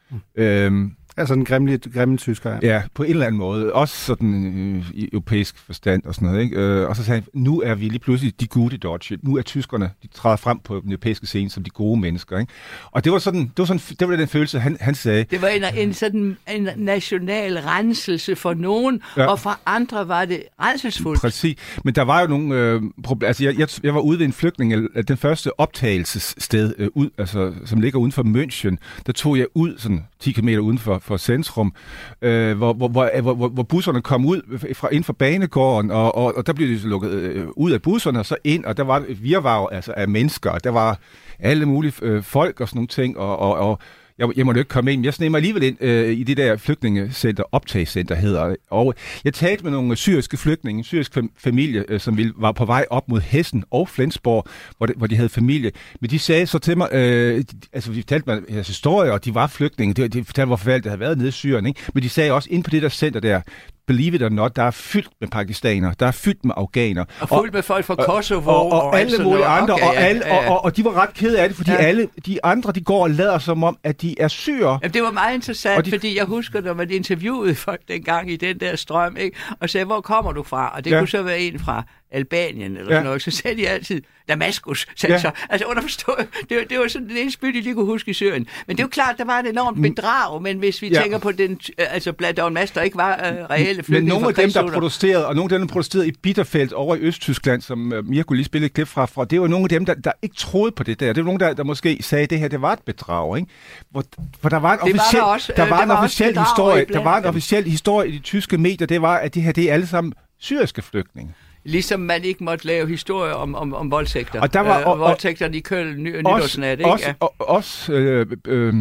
[0.09, 0.19] Mm.
[0.35, 2.67] Øh, Altså den grimme, grimme tysker, ja.
[2.67, 3.73] Ja, på en eller anden måde.
[3.73, 4.45] Også sådan
[4.77, 6.43] øh, i europæisk forstand og sådan noget.
[6.43, 6.57] Ikke?
[6.57, 9.17] Øh, og så sagde han, nu er vi lige pludselig de gode Deutsche.
[9.23, 12.39] Nu er tyskerne, de træder frem på den europæiske scene som de gode mennesker.
[12.39, 12.53] Ikke?
[12.91, 15.23] Og det var sådan, det var sådan, det var den følelse, han, han sagde.
[15.23, 19.25] Det var en, en sådan en national renselse for nogen, ja.
[19.25, 21.21] og for andre var det renselsfuldt.
[21.21, 21.57] Præcis.
[21.83, 23.27] Men der var jo nogle øh, problemer.
[23.27, 24.73] Altså, jeg, jeg, jeg var ude ved en flygtning,
[25.07, 28.75] den første optagelsessted, øh, ud, altså, som ligger uden for München.
[29.05, 31.73] Der tog jeg ud sådan 10 km uden for for centrum,
[32.21, 36.37] øh, hvor, hvor, hvor, hvor, hvor busserne kom ud fra, ind fra banegården, og, og,
[36.37, 39.05] og der blev de lukket øh, ud af busserne og så ind, og der var
[39.21, 40.99] virvar altså, af mennesker, og der var
[41.39, 43.79] alle mulige øh, folk og sådan nogle ting, og, og, og
[44.19, 46.23] jeg, jeg må jo ikke komme ind, men jeg sneg mig alligevel ind øh, i
[46.23, 48.55] det der flygtningecenter, optagscenter hedder.
[48.69, 48.93] Og
[49.25, 52.85] jeg talte med nogle syriske flygtninge, en syrisk familie, øh, som ville, var på vej
[52.89, 55.71] op mod Hessen og Flensborg, hvor de, hvor de havde familie.
[56.01, 59.25] Men de sagde så til mig, øh, de, altså vi fortalte mig deres historie, og
[59.25, 61.81] de var flygtninge, de, de fortalte, hvor forfærdeligt det havde været nede i Syrien, ikke?
[61.93, 63.41] men de sagde også, ind på det der center der,
[63.87, 67.05] believe it or not, der er fyldt med pakistanere, der er fyldt med afghaner.
[67.21, 68.49] Og fuldt med folk fra Kosovo.
[68.51, 70.49] Og, og, og alt alle mulige andre, Okay, og, alle, ja, ja.
[70.49, 71.77] og, og, og de var ret kede af det, fordi Ja.
[71.77, 74.79] alle de andre, de går og lader som om, at de er syre.
[74.83, 78.31] Jamen, det var meget interessant, Og de- fordi jeg husker, når man interviewede folk dengang
[78.31, 79.37] i den der strøm, ikke?
[79.59, 80.71] og sagde, hvor kommer du fra?
[80.75, 80.99] Og det ja.
[80.99, 83.03] kunne så være en fra Albanien eller Ja.
[83.03, 83.21] noget.
[83.21, 85.21] Så sagde de altid, Damaskus, sagde Ja.
[85.21, 85.31] så.
[85.49, 88.13] Altså underforstået, det, var- det var sådan den eneste by, de lige kunne huske i
[88.13, 88.47] Syrien.
[88.67, 91.01] Men det er jo klart, der var et enormt bedrag, men hvis vi Ja.
[91.01, 94.09] tænker på den, øh, altså blandt en masse, der ikke var øh, reelle Men flygtninge
[94.09, 96.95] nogle fra af dem, der protesterede, og nogle af dem, der protesterede i Bitterfeld over
[96.95, 99.69] i Østtyskland, som uh, Mirko lige spillede et klip fra, fra, det var nogle af
[99.69, 101.13] dem, der, der ikke troede på det der.
[101.13, 103.37] Det var nogle, der, der måske sagde, at det her det var et bedrag.
[103.37, 103.49] Ikke?
[103.91, 104.03] Hvor,
[104.41, 105.95] for der var en Det var officiel, der også, der øh, var der en var
[105.95, 109.33] også officiel historie, der var en officiel historie i de tyske medier, det var, at
[109.33, 111.33] det her det er alle sammen syriske flygtninge.
[111.67, 114.41] Ligesom man ikke måtte lave historier om, om, om voldtægter.
[114.41, 116.91] Og der var- øh, og- og- voldtægterne i Køln ny, nytårsnat, ikke?
[116.91, 117.13] Også, Ja.
[117.19, 118.73] og, også øh, øh,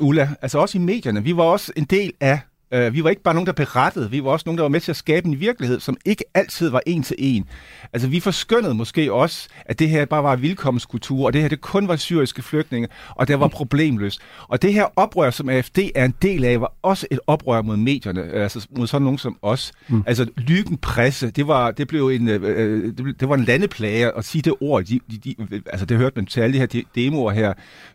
[0.00, 1.24] Ulla, altså også i medierne.
[1.24, 2.40] Vi var også en del af
[2.74, 4.80] Øh, vi var ikke bare nogen, der berettede, vi var også nogen, der var med
[4.80, 7.44] til at skabe en virkelighed, som ikke altid var en til en.
[7.92, 11.60] Altså, vi forskyndede måske også, at det her bare var vilkommenskultur, og det her det
[11.60, 14.20] kun var syriske flygtninge, og det var problemløst.
[14.48, 17.76] Og det her oprør, som AFD er en del af, var også et oprør mod
[17.76, 19.72] medierne, altså mod sådan nogen som os.
[19.88, 20.02] Mm.
[20.06, 24.16] Altså, lykken presse, det var, det blev en, øh, det, blev, det var en landeplage
[24.16, 24.84] at sige det ord.
[24.84, 27.52] De, de, de, altså, det hørte man til alle de her de- demoer her,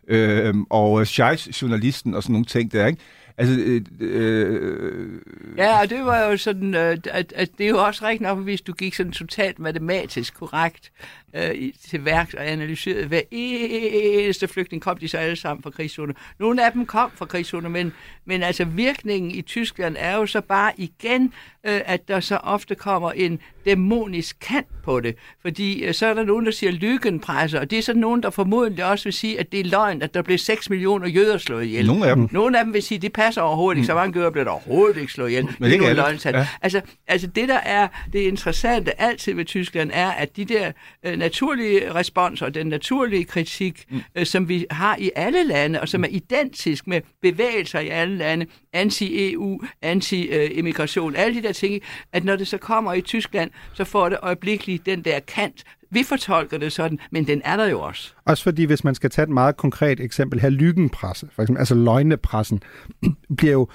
[0.08, 3.00] øh, og Scheich-journalisten og sådan nogle ting der, ikke?
[3.38, 5.20] Altså, øh, øh,
[5.56, 8.38] Ja, og det var jo sådan, øh, at, at det er jo også rigtigt nok,
[8.38, 10.92] hvis du gik sådan totalt matematisk korrekt
[11.36, 15.70] øh, i- til værks og analyserede hver eneste flygtning, kom de så alle sammen fra
[15.70, 16.14] krigszoner.
[16.40, 17.92] Nogle af dem kom fra krigszoner, men,
[18.24, 21.32] men altså virkningen i Tyskland er jo så bare igen,
[21.66, 25.16] øh, at der så ofte kommer en dæmonisk kant på det.
[25.42, 28.30] Fordi øh, så er der nogen, der siger lykkenpresser, og det er så nogen, der
[28.30, 31.64] formodentlig også vil sige, at det er løgn, at der blev 6 millioner jøder slået
[31.64, 31.86] ihjel.
[31.86, 32.28] Nogle af dem.
[32.32, 33.86] Nogle af dem vil sige, at det passer overhovedet ikke.
[33.86, 35.44] Så mange jøder blev der overhovedet ikke slået ihjel.
[35.44, 36.34] Men det er ikke nogle løgntal.
[36.34, 36.46] Ja.
[36.62, 40.72] Altså, altså det, der er det interessante altid ved Tyskland, er, at de der
[41.04, 44.00] øh, naturlige responser, den naturlige kritik, mm.
[44.14, 48.16] øh, som vi har i alle lande, og som er identisk med bevægelser i alle
[48.16, 53.84] lande, anti-EU, anti-immigration, alle de der ting, at når det så kommer i Tyskland, så
[53.84, 55.64] får det øjeblikkeligt den der kant.
[55.90, 58.12] Vi fortolker det sådan, men den er der jo også.
[58.24, 61.74] Også fordi, hvis man skal tage et meget konkret eksempel her, lyggenpresse, for eksempel, altså
[61.74, 62.62] løgnepressen,
[63.38, 63.68] bliver jo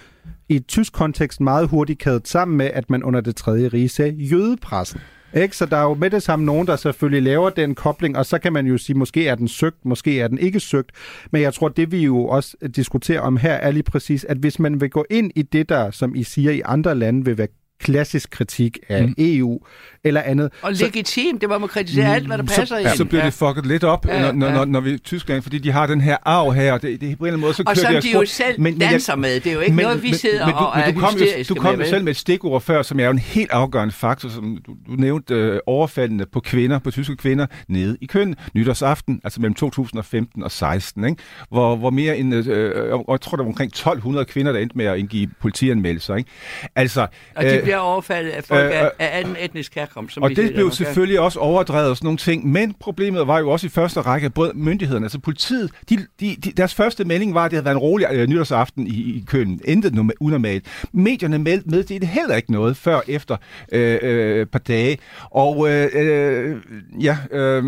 [0.50, 3.90] i et tysk kontekst meget hurtigt kædet sammen med, at man under det tredje rige
[3.90, 5.00] sagde jødepressen.
[5.36, 5.58] Ikke?
[5.58, 8.40] Så der er jo med det samme nogen, der selvfølgelig laver den kobling, og så
[8.40, 10.92] kan man jo sige, måske er den søgt, måske er den ikke søgt.
[11.32, 14.60] Men jeg tror, det vi jo også diskuterer om her, er lige præcis, at hvis
[14.60, 17.48] man vil gå ind i det der, som I siger i andre lande, vil være
[17.84, 19.14] klassisk kritik af mm.
[19.18, 19.60] EU
[20.04, 20.52] eller andet.
[20.62, 22.90] Og så- legitimt, det var man kritisere alt, hvad der passer så, ind.
[22.98, 24.54] så bliver det fucket lidt op, Ja, ja, når, ja.
[24.54, 27.02] når, når vi er i Tyskland, fordi de har den her arv her, og det,
[27.02, 29.16] det, på en eller anden måde, så Og kører som deres de jo selv danser
[29.16, 29.40] med.
[29.40, 31.26] Det er jo ikke noget, vi sidder men, du, og er men du kom jo,
[31.50, 33.94] du kom med, jo selv med et stikord før, som er jo en helt afgørende
[33.94, 38.36] faktor, som du, du nævnte øh, overfaldende på kvinder, på tyske kvinder, nede i køn,
[38.54, 41.24] nytårsaften, altså mellem 2015 og 16, ikke?
[41.50, 44.78] Hvor, hvor mere end, øh, og jeg tror, der var omkring 1200 kvinder, der endte
[44.78, 46.30] med at indgive politianmeldelser, ikke?
[46.76, 50.14] Altså, Og de øh, bliver overfaldet af folk øh, af, øh, af anden etnisk herkomst.
[50.14, 53.40] Som og det siger blev selvfølgelig også overdrevet og sådan nogle ting, men problemet var
[53.40, 57.06] jo også i første række, at både myndighederne, altså politiet, de, de, de, deres første
[57.06, 59.62] melding var, at det havde været en rolig øh, nytårsaften i, i køen.
[59.66, 60.88] Intet norma- unormalt.
[60.92, 63.38] Medierne meldte med, det er heller ikke noget før efter
[63.72, 64.98] øh, øh, par dage.
[65.32, 66.58] Og øh, øh,
[67.02, 67.64] ja, øh,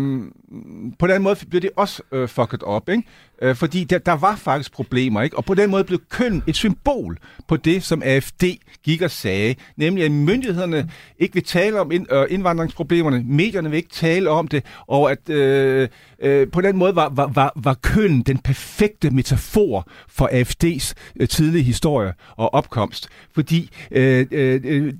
[0.98, 3.02] på den måde blev det også øh, fucket op, ikke?
[3.42, 5.36] Øh, fordi der, der var faktisk problemer, ikke?
[5.36, 8.44] Og på den måde blev køn et symbol på det, som AFD
[8.82, 13.76] gik og sagde, nemlig at myndighederne ikke vil tale om ind, øh, indvandringsproblemerne, medierne vil
[13.76, 15.88] ikke tale om det, og at øh,
[16.22, 21.28] øh, på den måde var, var, var, var køn den perfekte metafor for AFD's øh,
[21.28, 23.08] tidlige historie og opkomst.
[23.34, 24.92] Fordi øh, øh, øh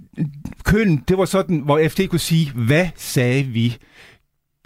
[0.65, 3.77] køn, det var sådan, hvor AFD kunne sige, hvad sagde vi?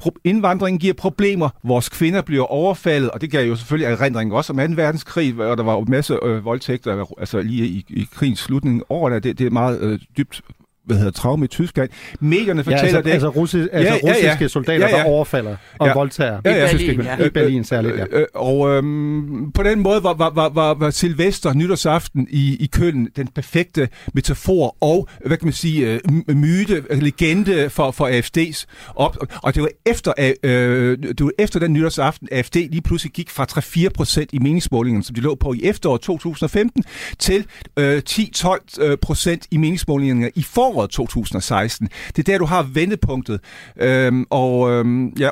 [0.02, 4.52] Pro- indvandringen giver problemer, vores kvinder bliver overfaldet, og det gav jo selvfølgelig erindringen også
[4.52, 4.64] om 2.
[4.82, 9.18] verdenskrig, og der var jo masse øh, voldtægter, altså lige i, i krigens slutning over
[9.18, 10.42] det, det er meget øh, dybt
[10.84, 11.90] hvad hedder, traume i Tyskland.
[12.20, 13.10] Medierne fortæller ja, altså, det.
[13.10, 14.48] Altså, russi, altså ja, russiske ja, ja.
[14.48, 15.02] soldater, ja, ja.
[15.02, 15.94] der overfalder og ja.
[15.94, 16.40] voldtager.
[16.44, 16.68] Ja, ja.
[16.68, 17.26] I Berlin, ja.
[17.26, 18.04] I Berlin særligt, ja.
[18.10, 22.66] Øh, og øhm, på den måde var, var, var, var, var Silvester nytårsaften i, i
[22.66, 28.64] Køln den perfekte metafor og, hvad kan man sige, øh, myte, legende for, for AFD's
[28.94, 29.16] op.
[29.42, 30.12] Og det var efter,
[30.42, 33.46] øh, det var efter den nytårsaften, AFD lige pludselig gik fra
[33.86, 36.84] 3-4 procent i meningsmålingerne, som de lå på i efteråret 2015,
[37.18, 41.88] til øh, 10-12 procent i meningsmålingerne i foråret 2016.
[42.16, 43.40] Det er der, du har vendepunktet.
[43.76, 45.30] Øhm, og øhm, ja.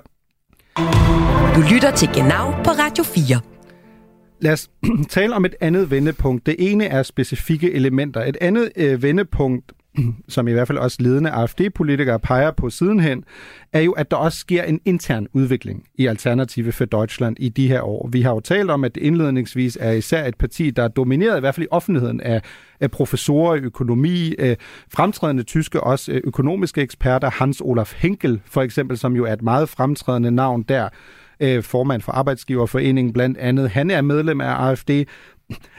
[1.54, 3.40] Du lytter til Genau på Radio 4.
[4.40, 4.70] Lad os
[5.10, 6.46] tale om et andet vendepunkt.
[6.46, 8.24] Det ene er specifikke elementer.
[8.24, 9.72] Et andet øh, vendepunkt,
[10.28, 13.24] som i hvert fald også ledende AFD-politikere peger på sidenhen,
[13.72, 17.68] er jo, at der også sker en intern udvikling i Alternative for Deutschland i de
[17.68, 18.08] her år.
[18.12, 21.36] Vi har jo talt om, at det indledningsvis er især et parti, der er domineret
[21.36, 22.42] i hvert fald i offentligheden af,
[22.80, 24.56] af professorer i økonomi, øh,
[24.94, 29.42] fremtrædende tyske også øh, økonomiske eksperter, Hans Olaf Henkel for eksempel, som jo er et
[29.42, 30.88] meget fremtrædende navn der,
[31.40, 33.70] øh, formand for Arbejdsgiverforeningen blandt andet.
[33.70, 34.90] Han er medlem af AFD,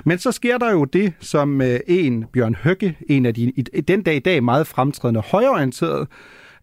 [0.06, 3.82] men så sker der jo det, som øh, en, Bjørn Høgge, en af de i
[3.82, 6.08] den dag i dag meget fremtrædende højorienterede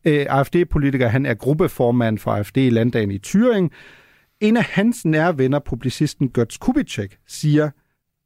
[0.05, 3.69] øh, AFD-politiker, han er gruppeformand for AFD i landdagen i Thüringen.
[4.40, 7.71] En af hans nære venner, publicisten Götz Kubitschek, siger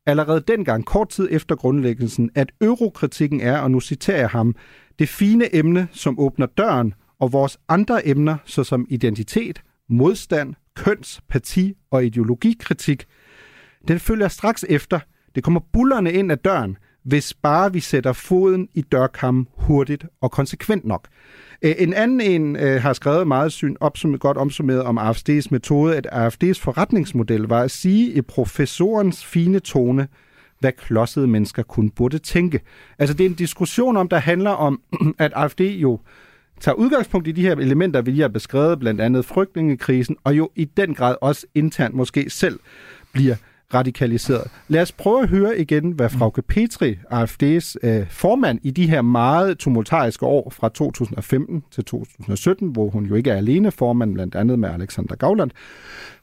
[0.07, 4.55] allerede dengang, kort tid efter grundlæggelsen, at eurokritikken er, og nu citerer jeg ham,
[4.99, 11.75] det fine emne, som åbner døren, og vores andre emner, såsom identitet, modstand, køns, parti
[11.91, 13.07] og ideologikritik,
[13.89, 15.01] den følger straks efter.
[15.35, 20.31] Det kommer bullerne ind ad døren, hvis bare vi sætter foden i dørkammen hurtigt og
[20.31, 21.09] konsekvent nok.
[21.63, 26.07] En anden en øh, har skrevet meget syn, opsum, godt omsummeret om AFD's metode, at
[26.13, 30.09] AFD's forretningsmodel var at sige i professorens fine tone,
[30.59, 32.61] hvad klodsede mennesker kun burde tænke.
[32.99, 34.81] Altså det er en diskussion om, der handler om,
[35.19, 36.01] at AFD jo
[36.61, 40.51] tager udgangspunkt i de her elementer, vi lige har beskrevet, blandt andet frygtningekrisen, og jo
[40.57, 42.61] i den grad også internt måske selv
[43.13, 43.35] bliver
[43.75, 44.51] radikaliseret.
[44.69, 49.03] Lad os prøve at høre igen, hvad Frauke Petri, AFD's øh, formand i de her
[49.03, 54.35] meget tumultariske år fra 2015 til 2017, hvor hun jo ikke er alene formand, blandt
[54.35, 55.51] andet med Alexander Gauland,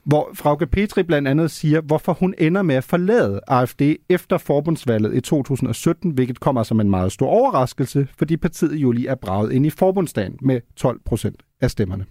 [0.03, 5.15] hvor Frauke Petri blandt andet siger, hvorfor hun ender med at forlade AFD efter forbundsvalget
[5.15, 9.51] i 2017, hvilket kommer som en meget stor overraskelse, fordi partiet jo lige er braget
[9.51, 12.05] ind i forbundsdagen med 12 procent af stemmerne.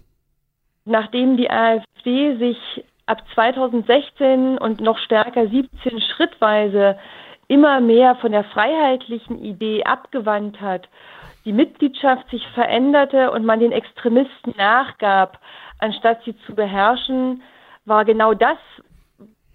[0.85, 2.07] Nachdem die AfD
[2.39, 6.99] sich ab 2016 und noch stärker 17 schrittweise
[7.47, 10.87] immer mehr von der freiheitlichen Idee abgewandt hat,
[11.45, 15.39] die Mitgliedschaft sich veränderte und man den Extremisten nachgab,
[15.79, 17.41] anstatt sie zu beherrschen,
[17.85, 18.57] war genau das,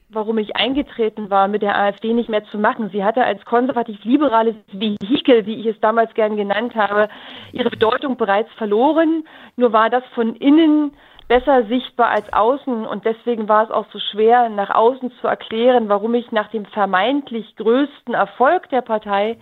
[0.08, 2.88] warum ich eingetreten war, mit der AfD nicht mehr zu machen.
[2.90, 7.08] Sie hatte als konservativ-liberales Vehikel, wie ich es damals gern genannt habe,
[7.52, 9.24] ihre Bedeutung bereits verloren.
[9.56, 10.92] Nur war das von innen
[11.32, 15.88] besser sichtbar als außen und deswegen war es auch so schwer, nach außen zu erklären,
[15.88, 19.38] warum ich nach dem vermeintlich größten Erfolg der Partei,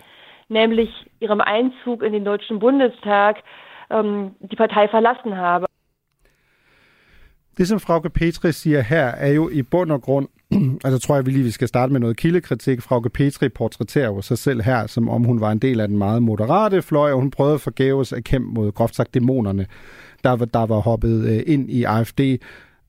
[0.48, 3.42] nämlich ihrem Einzug in den Deutschen Bundestag,
[3.90, 5.66] ähm, die Partei verlassen habe.
[7.58, 10.28] Det, som Frauke Petri siger her, er jo i bund og grund,
[10.84, 12.82] altså tror jeg, vi lige vi skal starte med noget kildekritik.
[12.82, 15.98] Frauke Petri portrætterer jo sig selv her, som om hun var en del af den
[15.98, 19.66] meget moderate fløj, og hun prøvede forgæves at kæmpe mod groft sagt dæmonerne,
[20.24, 22.20] der, der var hoppet øh, ind i AFD.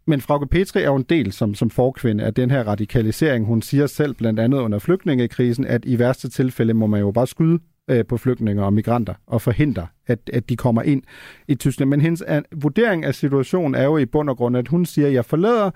[0.08, 3.46] Men Frauke Petri er jo en del som, som forkvinde af den her radikalisering.
[3.46, 7.28] Hun siger selv blandt andet under flygtningekrisen, at i værste tilfælde må man jo bare
[7.28, 11.04] skyde øh, på flygtninge og migranter og forhindre, at, at de kommer ind
[11.48, 11.90] i Tyskland.
[11.90, 12.24] Men hendes
[12.56, 15.72] vurdering af situationen er jo i bund og grund, at hun siger, at jeg forlader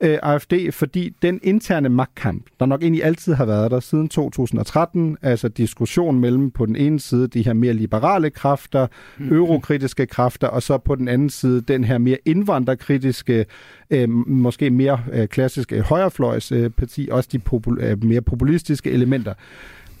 [0.00, 5.16] øh, AFD, fordi den interne magtkamp, der nok egentlig altid har været der siden 2013,
[5.22, 8.86] altså diskussion mellem på den ene side de her mere liberale kræfter,
[9.18, 9.32] mm.
[9.32, 13.46] eurokritiske kræfter, og så på den anden side den her mere indvandrerkritiske,
[13.90, 19.34] øh, måske mere øh, klassiske højrefløjsparti, øh, også de popul- øh, mere populistiske elementer.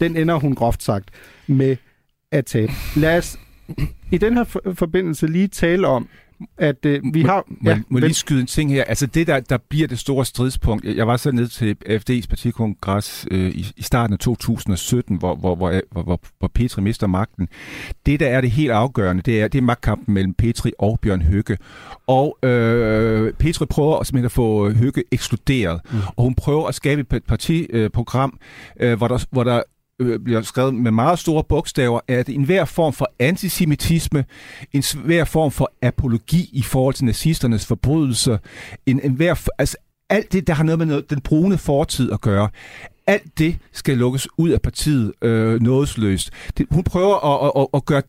[0.00, 1.08] Den ender hun groft sagt
[1.46, 1.76] med
[2.30, 2.72] at tabe.
[2.96, 3.38] Lad os
[4.12, 6.08] i den her forbindelse lige tale om,
[6.58, 7.44] at øh, vi har...
[7.48, 8.84] Må, ja, må lige skyde en ting her.
[8.84, 10.84] Altså det, der, der bliver det store stridspunkt.
[10.84, 15.54] Jeg var så ned til FD's partikongres øh, i, i starten af 2017, hvor, hvor,
[15.54, 17.48] hvor, hvor, hvor, hvor Petri mister magten.
[18.06, 21.22] Det, der er det helt afgørende, det er, det er magtkampen mellem Petri og Bjørn
[21.22, 21.58] Høgge.
[22.06, 25.98] Og øh, Petri prøver simpelthen at få Høgge ekskluderet, mm.
[26.16, 28.38] og hun prøver at skabe et partiprogram,
[28.80, 29.62] øh, hvor der, hvor der øh,
[30.00, 34.24] Øh, bliver skrevet med meget store bogstaver, at enhver form for antisemitisme,
[34.72, 38.38] en hver form for apologi i forhold til nazisternes forbrydelser,
[38.86, 39.76] en, en hver, altså
[40.10, 42.48] alt det, der har noget med noget, den brune fortid at gøre,
[43.06, 46.30] alt det skal lukkes ud af partiet øh, nådesløst.
[46.58, 48.02] Det, hun prøver at, at, at, at gøre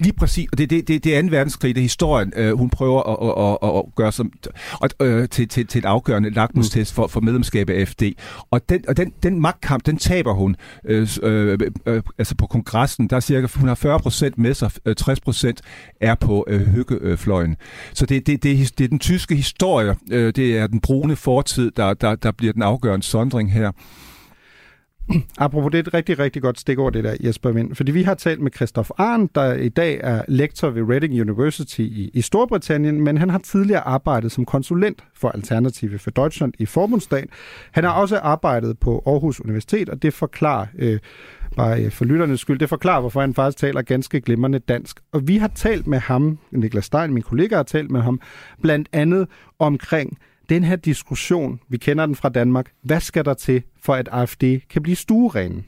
[0.00, 1.28] lige præcis, og det, det, det, det er 2.
[1.30, 4.32] verdenskrig, det er historien, øh, hun prøver at, at, at, at gøre som,
[4.72, 8.02] og, øh, til, til, til et afgørende lakmustest for, for medlemskab af FD.
[8.50, 13.08] Og den, og den, den magtkamp, den taber hun øh, øh, øh, altså på kongressen.
[13.08, 15.60] Der er cirka, hun har 40 procent med sig, 60 procent
[16.00, 17.56] er på øh, hyggefløjen.
[17.94, 21.70] Så det, det, det, det er den tyske historie, øh, det er den brune fortid,
[21.70, 23.72] der, der, der bliver den afgørende sondring her.
[25.38, 27.74] Apropos det er et rigtig, rigtig godt stikord, det der, Jesper Vind.
[27.74, 31.80] Fordi vi har talt med Christoph Arndt, der i dag er lektor ved Reading University
[31.80, 36.66] i, i Storbritannien, men han har tidligere arbejdet som konsulent for Alternative for Deutschland i
[36.66, 37.28] Forbundsdagen.
[37.72, 40.98] Han har også arbejdet på Aarhus Universitet, og det forklarer, øh,
[41.56, 45.00] bare øh, for lytternes skyld, det forklarer, hvorfor han faktisk taler ganske glimrende dansk.
[45.12, 48.20] Og vi har talt med ham, Niklas Stein, min kollega har talt med ham,
[48.62, 49.26] blandt andet
[49.58, 54.08] omkring den her diskussion, vi kender den fra Danmark, hvad skal der til, for at
[54.12, 55.66] AFD kan blive stueren?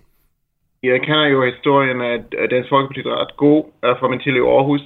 [0.82, 4.80] Jeg kender jo historien, at Dansk Folkeparti er ret god fra min tid i Aarhus,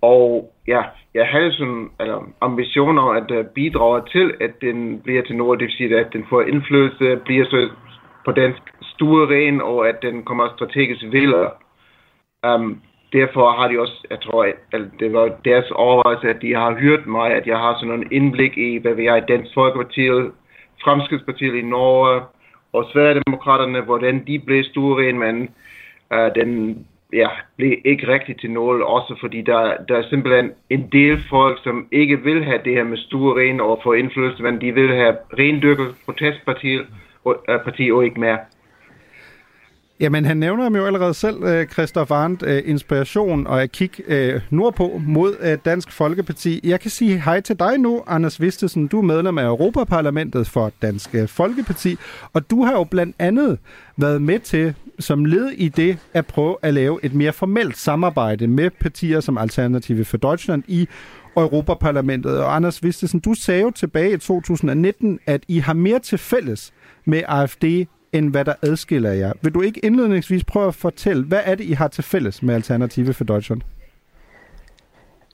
[0.00, 0.82] og ja,
[1.14, 5.66] jeg havde sådan altså, ambitioner at øh, bidrage til, at den bliver til noget, det
[5.66, 7.68] vil sige, at den får indflydelse, bliver så
[8.24, 11.50] på dansk stueren, og at den kommer strategisk videre.
[12.46, 16.74] Um, derfor har de også, jeg tror, at det var deres overvejelse, at de har
[16.74, 20.08] hørt mig, at jeg har sådan en indblik i, hvad vi er i Dansk Folkeparti,
[20.84, 22.22] Fremskridspartiet i Norge
[22.72, 25.48] og Sverigedemokraterne, hvordan de blev store, men
[26.12, 26.78] øh, den
[27.12, 31.60] ja, blev ikke rigtig til noget, også fordi der, der er simpelthen en del folk,
[31.62, 34.94] som ikke vil have det her med store ren og få indflydelse, men de vil
[34.94, 36.78] have rendyrket protestparti
[37.24, 38.38] og, øh, parti og ikke mere.
[40.00, 44.02] Jamen, han nævner ham jo allerede selv, øh, Christoph Arndt, øh, inspiration og at kigge
[44.06, 46.60] øh, nordpå mod Dansk Folkeparti.
[46.64, 48.86] Jeg kan sige hej til dig nu, Anders Vistesen.
[48.86, 51.96] Du er medlem af Europaparlamentet for Dansk Folkeparti,
[52.32, 53.58] og du har jo blandt andet
[53.96, 58.46] været med til, som led i det, at prøve at lave et mere formelt samarbejde
[58.46, 60.88] med partier som Alternative for Deutschland i
[61.36, 62.38] Europaparlamentet.
[62.38, 66.72] Og Anders Vistesen, du sagde jo tilbage i 2019, at I har mere til fælles
[67.04, 67.64] med AFD
[68.12, 69.32] end hvad der adskiller jer.
[69.42, 72.54] Vil du ikke indledningsvis prøve at fortælle, hvad er det, I har til fælles med
[72.54, 73.60] Alternative for Deutschland?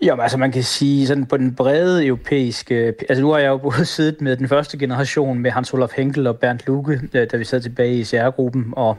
[0.03, 2.95] Jo, altså man kan sige sådan på den brede europæiske...
[3.09, 6.27] Altså nu har jeg jo både siddet med den første generation med Hans Olaf Henkel
[6.27, 8.97] og Bernd Luke, da vi sad tilbage i CR-gruppen, og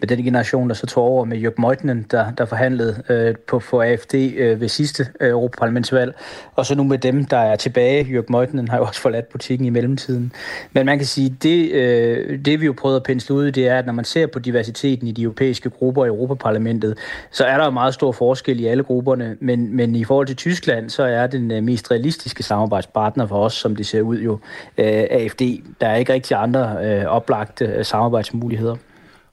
[0.00, 3.60] med den generation, der så tog over med Jørg Meutnen, der, der forhandlede øh, på
[3.60, 6.14] for AFD øh, ved sidste øh, Europaparlamentsvalg,
[6.56, 8.04] og så nu med dem, der er tilbage.
[8.04, 10.32] Jørg Meutnen har jo også forladt butikken i mellemtiden.
[10.72, 13.78] Men man kan sige, det, øh, det vi jo prøvede at pensle ud, det er,
[13.78, 16.98] at når man ser på diversiteten i de europæiske grupper i Europaparlamentet,
[17.30, 20.36] så er der jo meget stor forskel i alle grupperne, men, men i forhold til
[20.40, 24.32] Tyskland, så er den øh, mest realistiske samarbejdspartner for os, som det ser ud jo,
[24.78, 25.40] øh, AFD.
[25.80, 28.76] Der er ikke rigtig andre øh, oplagte øh, samarbejdsmuligheder.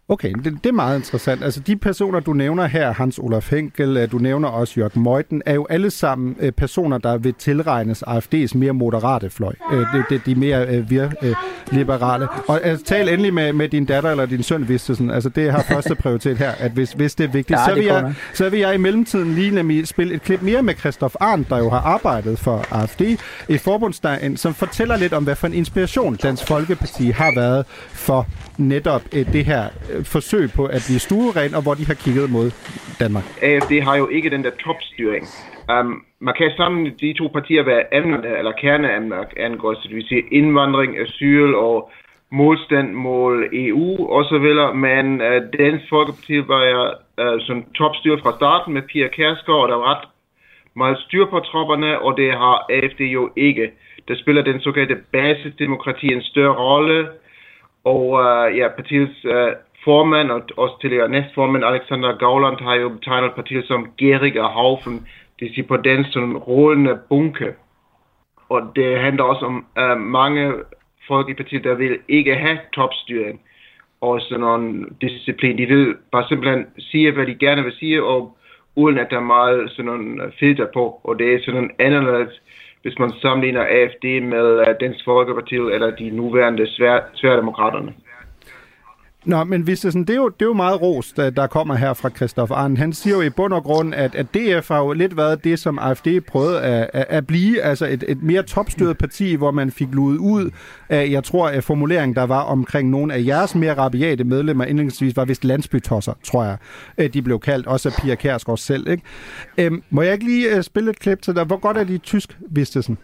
[0.09, 1.43] Okay, det, det er meget interessant.
[1.43, 5.41] Altså de personer, du nævner her, Hans Olaf Henkel, øh, du nævner også Jørg Meuthen,
[5.45, 9.53] er jo alle sammen øh, personer, der vil tilregnes AFD's mere moderate fløj.
[9.71, 11.35] Øh, det, det, de mere øh, vir, øh,
[11.71, 12.27] liberale.
[12.47, 15.11] Og altså, tal endelig med, med din datter eller din søn, Vistesen.
[15.11, 17.59] Altså det har første prioritet her, at hvis, hvis det er vigtigt.
[17.59, 20.63] Ja, så, vil jeg, så vil jeg i mellemtiden lige nemlig spille et klip mere
[20.63, 23.01] med Christoph Arndt, der jo har arbejdet for AFD
[23.49, 28.27] i forbundsdagen, som fortæller lidt om, hvad for en inspiration Dansk Folkeparti har været for
[28.57, 32.31] netop øh, det her øh, forsøg på at blive stueren, og hvor de har kigget
[32.31, 32.47] mod
[32.99, 33.23] Danmark?
[33.41, 35.25] Øh, AFD har jo ikke den der topstyring.
[35.73, 40.07] Um, man kan sammen de to partier være emnerne, eller kerneemner angår, så det vil
[40.07, 41.91] sige indvandring, asyl og
[42.31, 44.37] modstand mod EU og så
[44.75, 46.61] men øh, Dansk Folkeparti var
[47.19, 50.07] øh, uh, som topstyr fra starten med Pia Kærsgaard, og der var ret
[50.75, 53.71] meget styr på tropperne, og det har AFD jo ikke.
[54.07, 57.07] Der spiller den såkaldte basisdemokrati en større rolle,
[57.91, 59.51] og uh, ja, partiets uh,
[59.83, 65.07] formand og også tidligere næstformand Alexander Gauland har jo betegnet partiet som gærige haufen,
[65.39, 67.53] det siger på den som rullende bunke.
[68.49, 70.53] Og det handler også om uh, mange
[71.07, 73.41] folk i partiet, der vil ikke have topstyring
[74.01, 75.57] og sådan en disciplin.
[75.57, 78.37] De vil bare simpelthen sige, hvad de gerne vil sige, og
[78.75, 81.01] uden at der er meget sådan en filter på.
[81.03, 82.41] Og det er sådan en anderledes,
[82.81, 86.67] hvis man sammenligner AFD med øh, Dansk Folkeparti eller de nuværende
[87.15, 87.93] Sverigedemokraterne.
[89.27, 91.47] Nå, men hvis det, sådan, det, er jo, det er jo meget ros, der, der
[91.47, 92.79] kommer her fra Christoph Arndt.
[92.79, 95.59] Han siger jo i bund og grund, at, at DF har jo lidt været det,
[95.59, 99.71] som AFD prøvede at, at, at blive, altså et, et mere topstyret parti, hvor man
[99.71, 100.49] fik luet ud
[100.89, 105.15] af, jeg tror, at formuleringen, der var omkring nogle af jeres mere rabiate medlemmer, indlægsvis
[105.15, 106.57] var vist landsbytosser, tror
[106.97, 108.87] jeg, de blev kaldt, også af Pia Kærsgaard selv.
[108.87, 109.03] Ikke?
[109.57, 111.43] Øhm, må jeg ikke lige øh, spille et klip til dig?
[111.43, 112.97] Hvor godt er de tysk, Vistesen?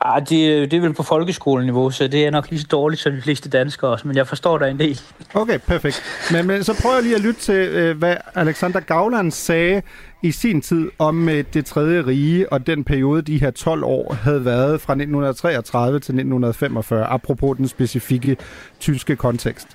[0.00, 3.12] Ah, det, det er vel på folkeskoleniveau, så det er nok lige så dårligt som
[3.12, 5.00] de fleste danskere også, men jeg forstår dig en del.
[5.34, 6.02] Okay, perfekt.
[6.32, 9.82] Men, men så prøver jeg lige at lytte til, øh, hvad Alexander Gavland sagde
[10.22, 14.14] i sin tid om øh, det tredje rige og den periode, de her 12 år
[14.22, 18.36] havde været fra 1933 til 1945, apropos den specifikke
[18.80, 19.68] tyske kontekst.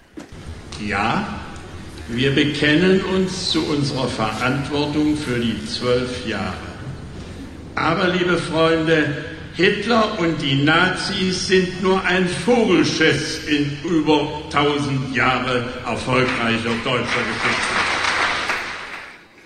[0.90, 1.12] Ja,
[2.10, 6.72] wir bekennen uns zu unserer Verantwortung für die zwölf Jahre.
[7.76, 9.16] Aber, liebe Freunde,
[9.62, 13.64] Hitler und die Nazis sind nur ein Vogelschiss in
[13.98, 17.76] über 1000 Jahre erfolgreicher deutscher Geschichte.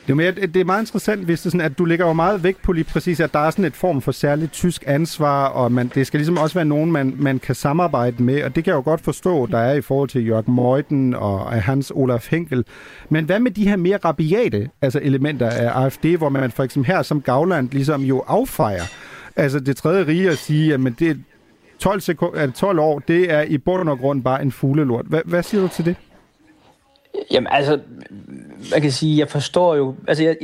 [0.10, 2.44] Jo, men det er meget interessant, hvis det er sådan, at du lægger jo meget
[2.44, 5.72] vægt på lige præcis, at der er sådan et form for særligt tysk ansvar, og
[5.72, 8.72] man, det skal ligesom også være nogen, man, man kan samarbejde med, og det kan
[8.72, 12.66] jeg jo godt forstå, der er i forhold til Jørgen Meuthen og Hans Olaf Henkel.
[13.10, 16.94] Men hvad med de her mere rabiate altså elementer af AFD, hvor man for eksempel
[16.94, 18.84] her som Gavland ligesom jo affejer
[19.36, 21.24] altså det tredje rige at sige, at det
[21.80, 25.06] 12, sekunder, 12 år, det er i bund og grund bare en fuglelort.
[25.06, 25.96] Hvad, hvad siger du til det?
[27.32, 27.80] Jamen altså,
[28.72, 30.36] man kan sige, jeg forstår jo, altså jeg,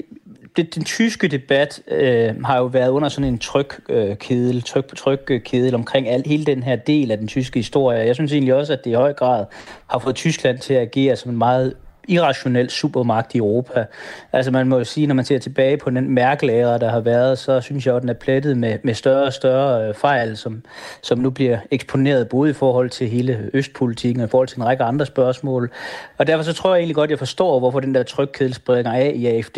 [0.55, 4.95] det, den tyske debat øh, har jo været under sådan en trykkedel, øh, tryk på
[4.95, 7.99] tryk øh, kedel omkring al, hele den her del af den tyske historie.
[7.99, 9.45] Jeg synes egentlig også, at det i høj grad
[9.87, 11.73] har fået Tyskland til at agere som en meget
[12.07, 13.85] irrationel supermagt i Europa.
[14.33, 17.37] Altså man må jo sige, når man ser tilbage på den mærkelærer, der har været,
[17.37, 20.63] så synes jeg, at den er plettet med, med større og større øh, fejl, som,
[21.01, 24.65] som nu bliver eksponeret både i forhold til hele østpolitikken og i forhold til en
[24.65, 25.71] række andre spørgsmål.
[26.17, 28.93] Og derfor så tror jeg egentlig godt, at jeg forstår, hvorfor den der trykkæde springer
[28.93, 29.57] af i AFD,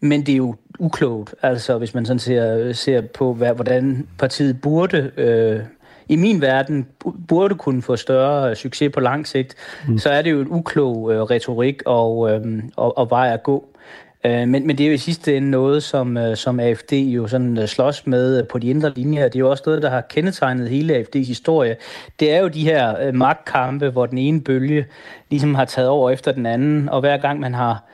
[0.00, 4.60] men det er jo uklogt, altså hvis man sådan ser, ser på, hvad, hvordan partiet
[4.60, 5.60] burde øh,
[6.08, 6.86] i min verden
[7.28, 9.54] burde kunne få større succes på lang sigt,
[9.88, 9.98] mm.
[9.98, 13.64] så er det jo en uklog øh, retorik og, øh, og, og vej at gå.
[14.24, 17.26] Øh, men, men det er jo i sidste ende noget, som, øh, som AFD jo
[17.26, 19.24] sådan øh, slås med på de indre linjer.
[19.24, 21.76] Det er jo også noget, der har kendetegnet hele AFD's historie.
[22.20, 24.86] Det er jo de her magtkampe, hvor den ene bølge
[25.30, 27.84] ligesom har taget over efter den anden, og hver gang man har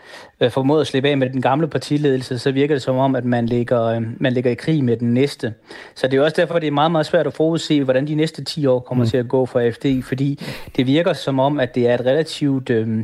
[0.50, 3.46] formået at slippe af med den gamle partiledelse, så virker det som om, at man
[3.46, 5.54] ligger, man ligger i krig med den næste.
[5.94, 8.44] Så det er også derfor, det er meget, meget svært at forudse, hvordan de næste
[8.44, 9.10] 10 år kommer mm.
[9.10, 10.40] til at gå for AFD, fordi
[10.76, 12.98] det virker som om, at det er et relativt øh,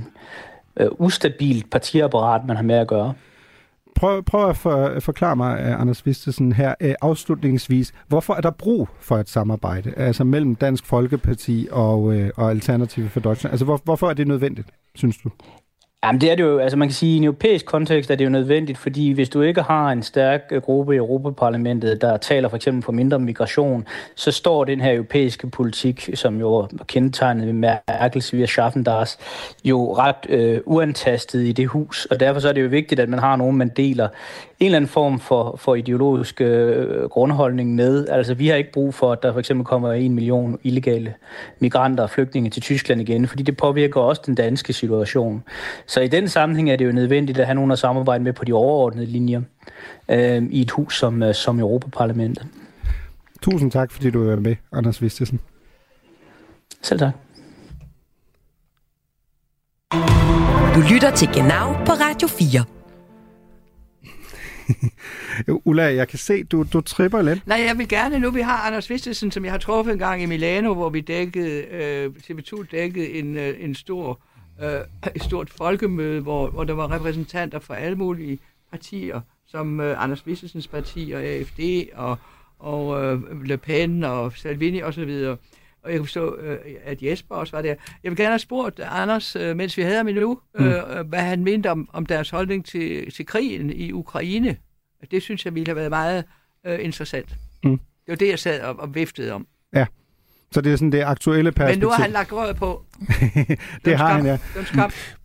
[0.77, 3.15] øh, ustabilt partiapparat, man har med at gøre.
[3.99, 8.51] Prøv, prøv at for, forklare mig, uh, Anders Vistesen, her uh, afslutningsvis, hvorfor er der
[8.51, 13.53] brug for et samarbejde altså mellem Dansk Folkeparti og, uh, og Alternative for Deutschland?
[13.53, 15.31] Altså hvor, hvorfor er det nødvendigt, synes du?
[16.05, 18.25] Jamen det er det jo, altså man kan sige, i en europæisk kontekst er det
[18.25, 22.49] jo nødvendigt, fordi hvis du ikke har en stærk øh, gruppe i Europaparlamentet, der taler
[22.49, 27.47] for eksempel for mindre migration, så står den her europæiske politik, som jo er kendetegnet
[27.47, 29.19] ved Merkels via Schaffendars,
[29.65, 33.09] jo ret øh, uantastet i det hus, og derfor så er det jo vigtigt, at
[33.09, 34.09] man har nogen, man deler
[34.61, 38.09] en eller anden form for, for ideologisk øh, grundholdning med.
[38.09, 41.15] Altså, vi har ikke brug for, at der for eksempel kommer en million illegale
[41.59, 45.43] migranter og flygtninge til Tyskland igen, fordi det påvirker også den danske situation.
[45.87, 48.45] Så i den sammenhæng er det jo nødvendigt at have nogen at samarbejde med på
[48.45, 49.43] de overordnede linjer
[50.09, 52.47] øh, i et hus som, øh, som Europaparlamentet.
[53.43, 55.41] Tusind tak, fordi du er med, Anders Vistesen.
[56.83, 57.13] Selv tak.
[60.75, 62.78] Du lytter til Genau på Radio 4.
[65.65, 67.47] Ulla, jeg kan se, du, du tripper lidt.
[67.47, 68.31] Nej, jeg vil gerne nu.
[68.31, 71.65] Vi har Anders Vistesen, som jeg har truffet en gang i Milano, hvor vi dækkede,
[71.71, 74.21] øh, TV2 dækkede en, øh, en stor,
[74.63, 74.81] øh,
[75.15, 78.39] et stort folkemøde, hvor, hvor der var repræsentanter fra alle mulige
[78.71, 81.61] partier, som øh, Anders Vistesens parti og AFD
[81.95, 82.19] og,
[82.59, 85.25] og øh, Le Pen og Salvini osv.
[85.27, 85.39] Og,
[85.83, 87.75] og jeg kunne forstå, øh, at Jesper også var der.
[88.03, 90.67] Jeg vil gerne have spurgt Anders, øh, mens vi havde ham endnu, mm.
[90.67, 94.57] øh, hvad han mente om, om deres holdning til, til krigen i Ukraine.
[95.11, 96.25] Det synes jeg ville have været meget
[96.67, 97.37] øh, interessant.
[97.65, 97.79] Mm.
[97.79, 99.47] Det var det, jeg sad og, og viftede om.
[99.75, 99.87] Ja,
[100.53, 101.81] så det er sådan det aktuelle perspektiv.
[101.81, 102.83] Men nu har han lagt røret på.
[103.85, 104.39] det har han, ja.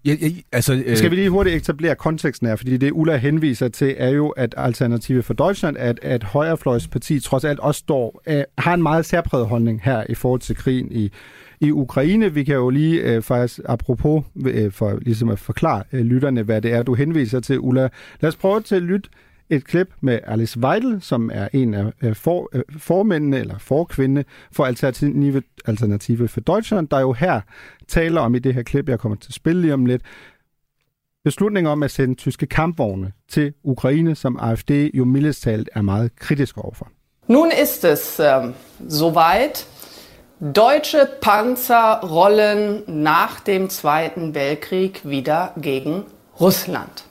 [0.05, 0.97] ja, ja altså, øh...
[0.97, 4.53] Skal vi lige hurtigt etablere konteksten her, fordi det Ulla henviser til er jo, at
[4.57, 9.47] Alternative for Deutschland, at, at højrefløjsparti trods alt også står, øh, har en meget særpræget
[9.47, 11.11] holdning her i forhold til krigen i,
[11.59, 12.33] i Ukraine.
[12.33, 16.61] Vi kan jo lige øh, faktisk, apropos, øh, for ligesom at forklare øh, lytterne, hvad
[16.61, 17.89] det er, du henviser til, Ulla.
[18.21, 19.09] Lad os prøve til at lytte
[19.55, 24.65] et klip med Alice Weidel, som er en af for, øh, formændene eller forkvinde for
[24.65, 27.41] Alternative, Alternative for Deutschland, der jo her
[27.87, 30.01] taler om i det her klip, jeg kommer til at spille lige om lidt,
[31.23, 36.15] beslutningen om at sende tyske kampvogne til Ukraine, som AfD jo mildest talt er meget
[36.15, 36.87] kritisk overfor.
[37.27, 38.53] Nun ist es äh,
[38.89, 39.67] soweit.
[40.39, 46.03] Deutsche Panzer rollen nach dem Zweiten Weltkrieg wieder gegen
[46.41, 47.05] Russland.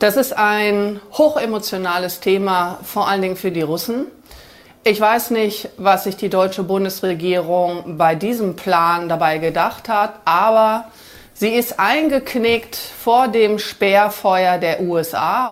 [0.00, 4.06] Das ist ein hochemotionales Thema, vor allen Dingen für die Russen.
[4.82, 10.86] Ich weiß nicht, was sich die deutsche Bundesregierung bei diesem Plan dabei gedacht hat, aber
[11.34, 15.50] sie ist eingeknickt vor dem Sperrfeuer der USA.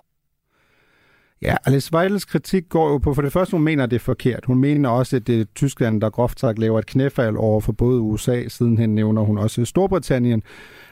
[1.41, 4.45] Ja, Alice Weidels kritik går jo på, for det første, hun mener, det er forkert.
[4.45, 7.71] Hun mener også, at det er Tyskland, der groft sagt laver et knæfald over for
[7.71, 10.43] både USA, sidenhen nævner hun også Storbritannien.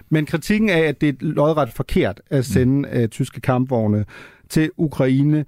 [0.10, 3.02] Men kritikken af, at det er lodret forkert at sende mm.
[3.02, 4.06] uh, tyske kampvogne
[4.50, 5.46] til Ukraine,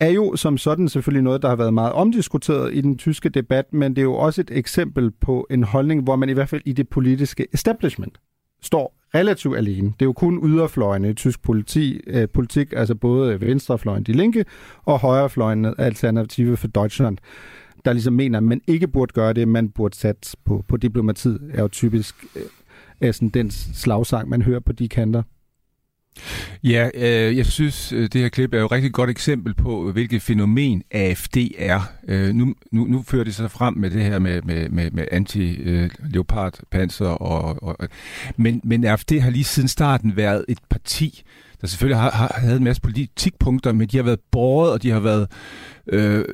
[0.00, 3.72] er jo som sådan selvfølgelig noget, der har været meget omdiskuteret i den tyske debat,
[3.72, 6.62] men det er jo også et eksempel på en holdning, hvor man i hvert fald
[6.64, 8.20] i det politiske establishment
[8.62, 9.86] står relativt alene.
[9.86, 14.44] Det er jo kun yderfløjene i tysk politi, øh, politik, altså både venstrefløjen, de linke,
[14.84, 17.18] og højrefløjen, Alternative for Deutschland,
[17.84, 21.50] der ligesom mener, at man ikke burde gøre det, man burde satse på, på diplomatiet,
[21.54, 22.42] er jo typisk øh,
[23.02, 25.22] sådan den slagsang, man hører på de kanter.
[26.64, 29.92] Ja, øh, jeg synes, øh, det her klip er jo et rigtig godt eksempel på,
[29.92, 31.80] hvilket fænomen AFD er.
[32.08, 35.06] Øh, nu, nu, nu fører det sig frem med det her med, med, med, med
[35.12, 37.06] anti-leopard-panser.
[37.06, 37.88] Og, og,
[38.36, 41.22] men, men AFD har lige siden starten været et parti,
[41.60, 44.90] der selvfølgelig har, har havde en masse politikpunkter, men de har været båret, og de
[44.90, 45.28] har været
[45.86, 46.24] øh,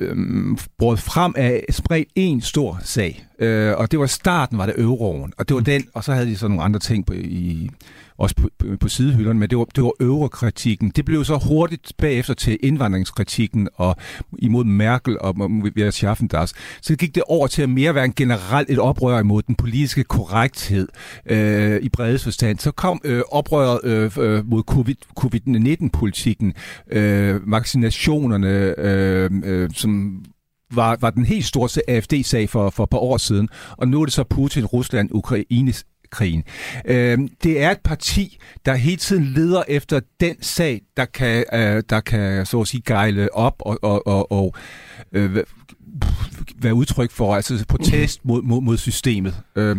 [0.77, 3.25] båret frem af spredt en stor sag.
[3.39, 5.65] Øh, og det var starten, var det euroen, og det var mm.
[5.65, 7.69] den, og så havde de så nogle andre ting på, i,
[8.17, 8.49] også på,
[8.79, 10.89] på sidehylderne, men det var, det var eurokritikken.
[10.89, 13.95] Det blev så hurtigt bagefter til indvandringskritikken og
[14.39, 15.35] imod Merkel og
[15.75, 16.53] Vera Schaffendas.
[16.81, 20.03] Så gik det over til at mere være en generelt et oprør imod den politiske
[20.03, 20.87] korrekthed
[21.25, 22.59] øh, i bredest forstand.
[22.59, 26.53] Så kom øh, oprøret øh, øh mod COVID, COVID-19-politikken,
[26.91, 30.23] øh, vaccinationerne, øh, øh, som
[30.71, 34.05] var, var den helt store AFD-sag for, for et par år siden, og nu er
[34.05, 36.43] det så Putin, Rusland, Ukraines krigen.
[36.85, 41.83] Øh, det er et parti, der hele tiden leder efter den sag, der kan, øh,
[41.89, 44.55] der kan så at sige, gejle op og, og, og, og
[45.11, 45.37] øh,
[46.57, 49.35] være udtryk for altså protest mod, mod, mod systemet.
[49.55, 49.75] Øh.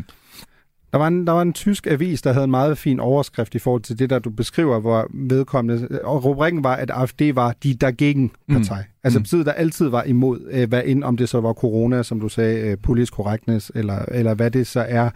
[0.93, 3.59] Der var, en, der var en tysk avis, der havde en meget fin overskrift i
[3.59, 7.75] forhold til det, der du beskriver, hvor vedkommende, og rubrikken var, at AFD var de
[7.75, 8.79] dagegen partij.
[8.79, 8.85] Mm.
[9.05, 12.21] Altså partiet, der altid var imod, øh, hvad ind, om det så var corona, som
[12.21, 15.11] du sagde, øh, politisk correctness, eller, eller hvad det så er.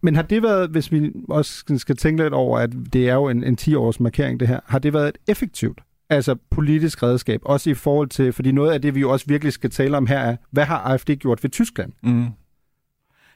[0.00, 3.28] Men har det været, hvis vi også skal tænke lidt over, at det er jo
[3.28, 5.80] en, en 10-års markering det her, har det været et effektivt
[6.10, 9.52] altså politisk redskab, også i forhold til, fordi noget af det, vi jo også virkelig
[9.52, 11.92] skal tale om her, er, hvad har AFD gjort ved Tyskland?
[12.02, 12.26] Mm.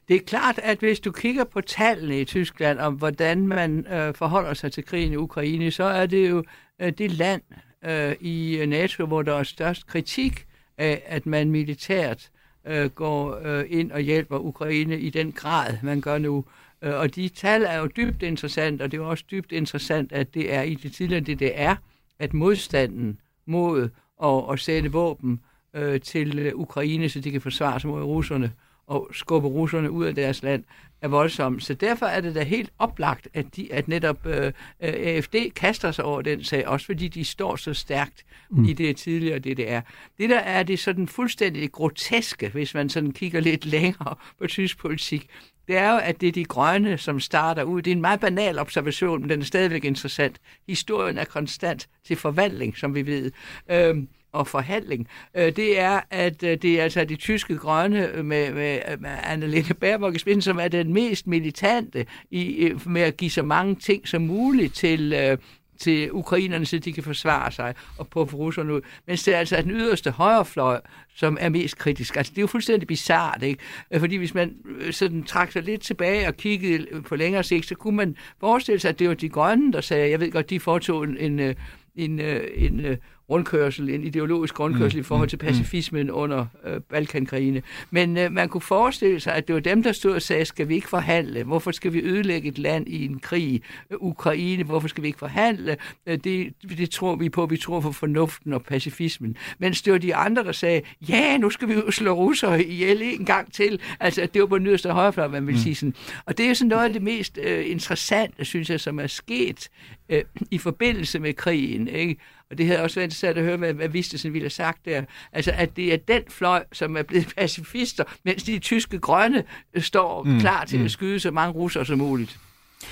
[0.08, 4.14] Det er klart, at hvis du kigger på tallene i Tyskland om, hvordan man øh,
[4.14, 6.44] forholder sig til krigen i Ukraine, så er det jo
[6.80, 7.42] øh, det land
[7.84, 10.46] øh, i NATO, hvor der er størst kritik
[10.78, 12.30] af, at man militært
[12.64, 16.44] øh, går øh, ind og hjælper Ukraine i den grad, man gør nu.
[16.82, 20.12] Øh, og de tal er jo dybt interessant, og det er jo også dybt interessant,
[20.12, 21.74] at det er i det tidligere DDR,
[22.18, 23.88] at modstanden mod
[24.22, 25.40] at, at sætte våben
[25.74, 28.52] øh, til øh, Ukraine, så de kan forsvare sig mod russerne
[28.90, 30.64] og skubbe russerne ud af deres land,
[31.02, 31.60] er voldsom.
[31.60, 35.90] Så derfor er det da helt oplagt, at, de, at netop øh, øh AFD kaster
[35.90, 38.64] sig over den sag, også fordi de står så stærkt mm.
[38.64, 39.80] i det tidligere DDR.
[40.18, 44.78] Det der er det sådan fuldstændig groteske, hvis man sådan kigger lidt længere på tysk
[44.78, 45.28] politik,
[45.68, 47.82] det er jo, at det er de grønne, som starter ud.
[47.82, 50.40] Det er en meget banal observation, men den er stadigvæk interessant.
[50.68, 53.32] Historien er konstant til forvandling, som vi ved.
[53.70, 58.52] Øhm, og forhandling, øh, det er, at øh, det er altså de tyske grønne med,
[58.52, 63.30] med, med Annalene Baerbock i spidsen, som er den mest militante i, med at give
[63.30, 65.38] så mange ting som muligt til, øh,
[65.80, 68.80] til ukrainerne, så de kan forsvare sig og på russerne ud.
[69.06, 70.80] Men det er altså den yderste højrefløj,
[71.14, 72.16] som er mest kritisk.
[72.16, 73.62] Altså, det er jo fuldstændig bizart, ikke?
[73.90, 77.66] Øh, fordi hvis man øh, sådan trak sig lidt tilbage og kiggede på længere sigt,
[77.66, 80.50] så kunne man forestille sig, at det var de grønne, der sagde, jeg ved godt,
[80.50, 81.54] de foretog en, en, øh,
[81.96, 82.96] en, en, en
[83.30, 85.52] rundkørsel, en ideologisk rundkørsel mm, i forhold til mm, mm.
[85.52, 86.14] pacifismen mm.
[86.14, 87.62] under øh, Balkankrigene.
[87.90, 90.68] Men øh, man kunne forestille sig, at det var dem, der stod og sagde, skal
[90.68, 91.44] vi ikke forhandle?
[91.44, 93.62] Hvorfor skal vi ødelægge et land i en krig?
[93.90, 95.76] Øh, Ukraine, hvorfor skal vi ikke forhandle?
[96.06, 99.36] Øh, det, det tror vi på, vi tror på fornuften og pacifismen.
[99.58, 103.02] Mens det var de andre, der sagde, ja, nu skal vi jo slå russere ihjel
[103.02, 103.80] en gang til.
[104.00, 105.60] Altså, det var på den yderste højrefløj, man vil mm.
[105.60, 105.94] sige sådan.
[106.24, 109.68] Og det er sådan noget af det mest øh, interessante, synes jeg, som er sket
[110.08, 111.88] øh, i forbindelse med krigen.
[111.88, 112.16] Ikke?
[112.50, 115.02] Og det havde også været interessant at høre, hvad, hvad Vistesen ville have sagt der.
[115.32, 119.44] Altså, at det er den fløj, som er blevet pacifister, mens de tyske grønne
[119.74, 120.40] øh, står mm.
[120.40, 120.84] klar til mm.
[120.84, 122.38] at skyde så mange russere som muligt.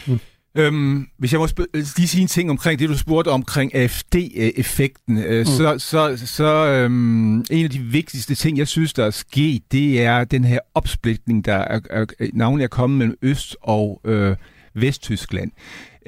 [0.06, 0.20] Mm.
[0.54, 5.38] Øhm, hvis jeg må lige sige en ting omkring det, du spurgte omkring AFD-effekten, øh,
[5.38, 5.44] mm.
[5.44, 10.02] så, så, så øhm, en af de vigtigste ting, jeg synes, der er sket, det
[10.02, 14.36] er den her opsplitning, der er, er, navnlig er kommet mellem Øst- og øh,
[14.74, 15.50] Vesttyskland.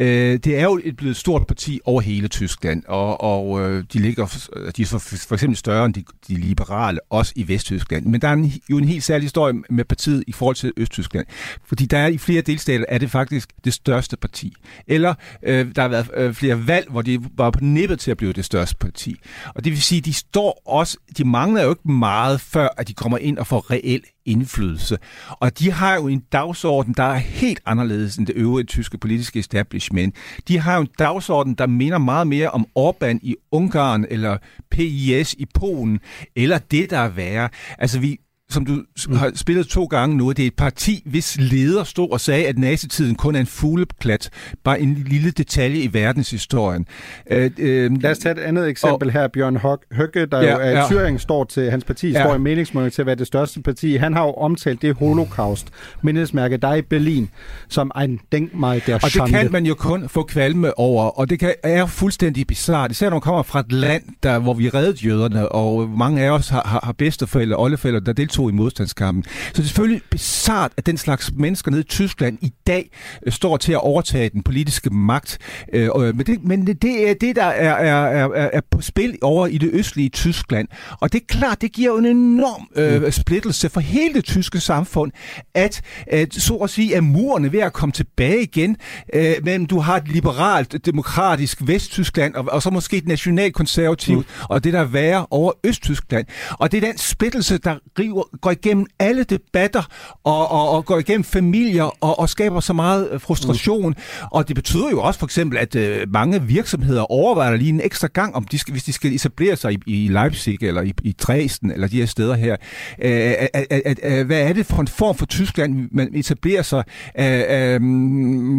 [0.01, 3.98] Øh, det er jo et blevet stort parti over hele Tyskland, og, og øh, de
[3.98, 8.07] ligger de er for, for eksempel større end de, de liberale, også i Vesttyskland.
[8.07, 11.26] Men der er en, jo en helt særlig historie med partiet i forhold til Østtyskland.
[11.64, 14.53] Fordi der er i flere delstater, er det faktisk det største parti.
[14.86, 18.16] Eller øh, der har været øh, flere valg, hvor de var på nippet til at
[18.16, 19.16] blive det største parti.
[19.55, 22.94] Og det vil sige, de står også, de mangler jo ikke meget, før at de
[22.94, 24.98] kommer ind og får reel indflydelse.
[25.30, 29.38] Og de har jo en dagsorden, der er helt anderledes end det øvrige tyske politiske
[29.38, 30.14] establishment.
[30.48, 34.38] De har jo en dagsorden, der minder meget mere om Orbán i Ungarn, eller
[34.70, 36.00] PIS i Polen,
[36.36, 37.48] eller det, der er værre.
[37.78, 38.18] Altså, vi,
[38.51, 38.72] som du
[39.09, 39.16] mm.
[39.16, 42.59] har spillet to gange nu, det er et parti, hvis leder stod og sagde, at
[42.59, 44.30] nazitiden kun er en fugleplat,
[44.64, 46.86] bare en lille detalje i verdenshistorien.
[47.30, 49.28] Øh, øh, Lad os tage et andet eksempel og, her.
[49.28, 49.59] Bjørn
[49.92, 50.86] Høgge, der ja, jo er ja.
[50.86, 52.24] Thüringen, står til, hans parti ja.
[52.24, 53.96] står i meningsmåling til at være det største parti.
[53.96, 55.66] Han har jo omtalt det holocaust,
[56.03, 57.30] mindesmærke, der i Berlin,
[57.68, 61.30] som en denk mig der Og det kan man jo kun få kvalme over, og
[61.30, 64.68] det kan, er fuldstændig bizart, især når man kommer fra et land, der, hvor vi
[64.68, 68.53] reddede jøderne, og mange af os har, har, har bedsteforældre, oldeforældre, der deltog deltog i
[68.53, 69.24] modstandskampen.
[69.24, 72.91] Så det er selvfølgelig bizart, at den slags mennesker nede i Tyskland i dag
[73.26, 75.38] øh, står til at overtage den politiske magt.
[75.72, 79.18] Øh, øh, men, det, men det er det, der er, er, er, er på spil
[79.22, 80.68] over i det østlige Tyskland.
[81.01, 83.11] Og det er klart, det giver jo en enorm øh, mm.
[83.11, 85.12] splittelse for hele det tyske samfund,
[85.55, 88.76] at, at så at sige, er murene ved at komme tilbage igen,
[89.14, 94.45] øh, men du har et liberalt, demokratisk Vesttyskland, og, og så måske et nationalkonservativt, mm.
[94.49, 96.26] og det der er værre over Østtyskland.
[96.51, 99.82] Og det er den splittelse, der river, går igennem alle debatter
[100.24, 103.88] og, og, og går igennem familier og, og skaber så meget øh, frustration.
[103.88, 104.28] Mm.
[104.32, 108.08] Og det betyder jo også for eksempel, at øh, mange virksomheder overvejer lige en ekstra
[108.12, 111.12] gang, om de skal, hvis de skal etablere sig i, i Leipzig eller i, i
[111.12, 112.56] Dresden eller de her steder her.
[113.02, 116.84] Øh, at, at, at, hvad er det for en form for Tyskland, man etablerer sig,
[117.18, 117.80] øh, øh,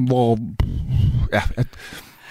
[0.08, 0.40] hvor...
[1.34, 1.68] Ja, at,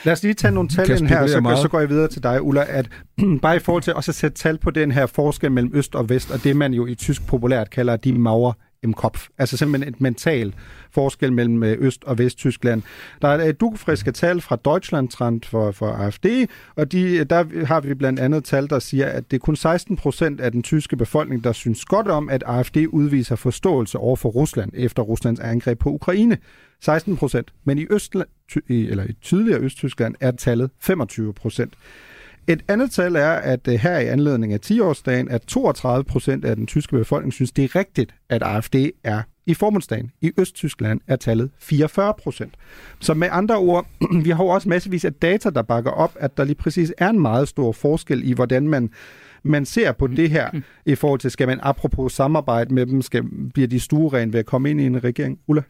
[0.04, 2.42] Lad os lige tage nogle tal ind her, så, så går jeg videre til dig,
[2.42, 2.88] Ulla, at
[3.42, 6.08] bare i forhold til også at sætte tal på den her forskel mellem øst og
[6.08, 9.28] vest, og det man jo i tysk populært kalder de Mauer im Kopf.
[9.38, 10.54] Altså simpelthen et mental
[10.90, 12.82] forskel mellem øh, Øst- og Vesttyskland.
[13.22, 16.26] Der er et dugfriske tal fra Deutschlandtrend for, for AFD,
[16.76, 19.96] og de, der har vi blandt andet tal, der siger, at det er kun 16
[19.96, 24.28] procent af den tyske befolkning, der synes godt om, at AFD udviser forståelse over for
[24.28, 26.38] Rusland efter Ruslands angreb på Ukraine.
[26.80, 27.52] 16 procent.
[27.64, 28.28] Men i, Østland,
[28.68, 31.74] eller i tidligere Østtyskland er tallet 25 procent.
[32.48, 36.56] Et andet tal er, at øh, her i anledning af 10-årsdagen, at 32 procent af
[36.56, 38.74] den tyske befolkning synes, det er rigtigt, at AFD
[39.04, 40.10] er i forbundsdagen.
[40.20, 42.54] I Østtyskland er tallet 44 procent.
[43.00, 43.86] Så med andre ord,
[44.24, 47.08] vi har jo også massevis af data, der bakker op, at der lige præcis er
[47.08, 48.90] en meget stor forskel i, hvordan man
[49.42, 50.50] man ser på det her
[50.86, 53.24] i forhold til, skal man apropos samarbejde med dem, skal,
[53.54, 55.38] bliver de stueren ved at komme ind i en regering?
[55.46, 55.62] Ulla?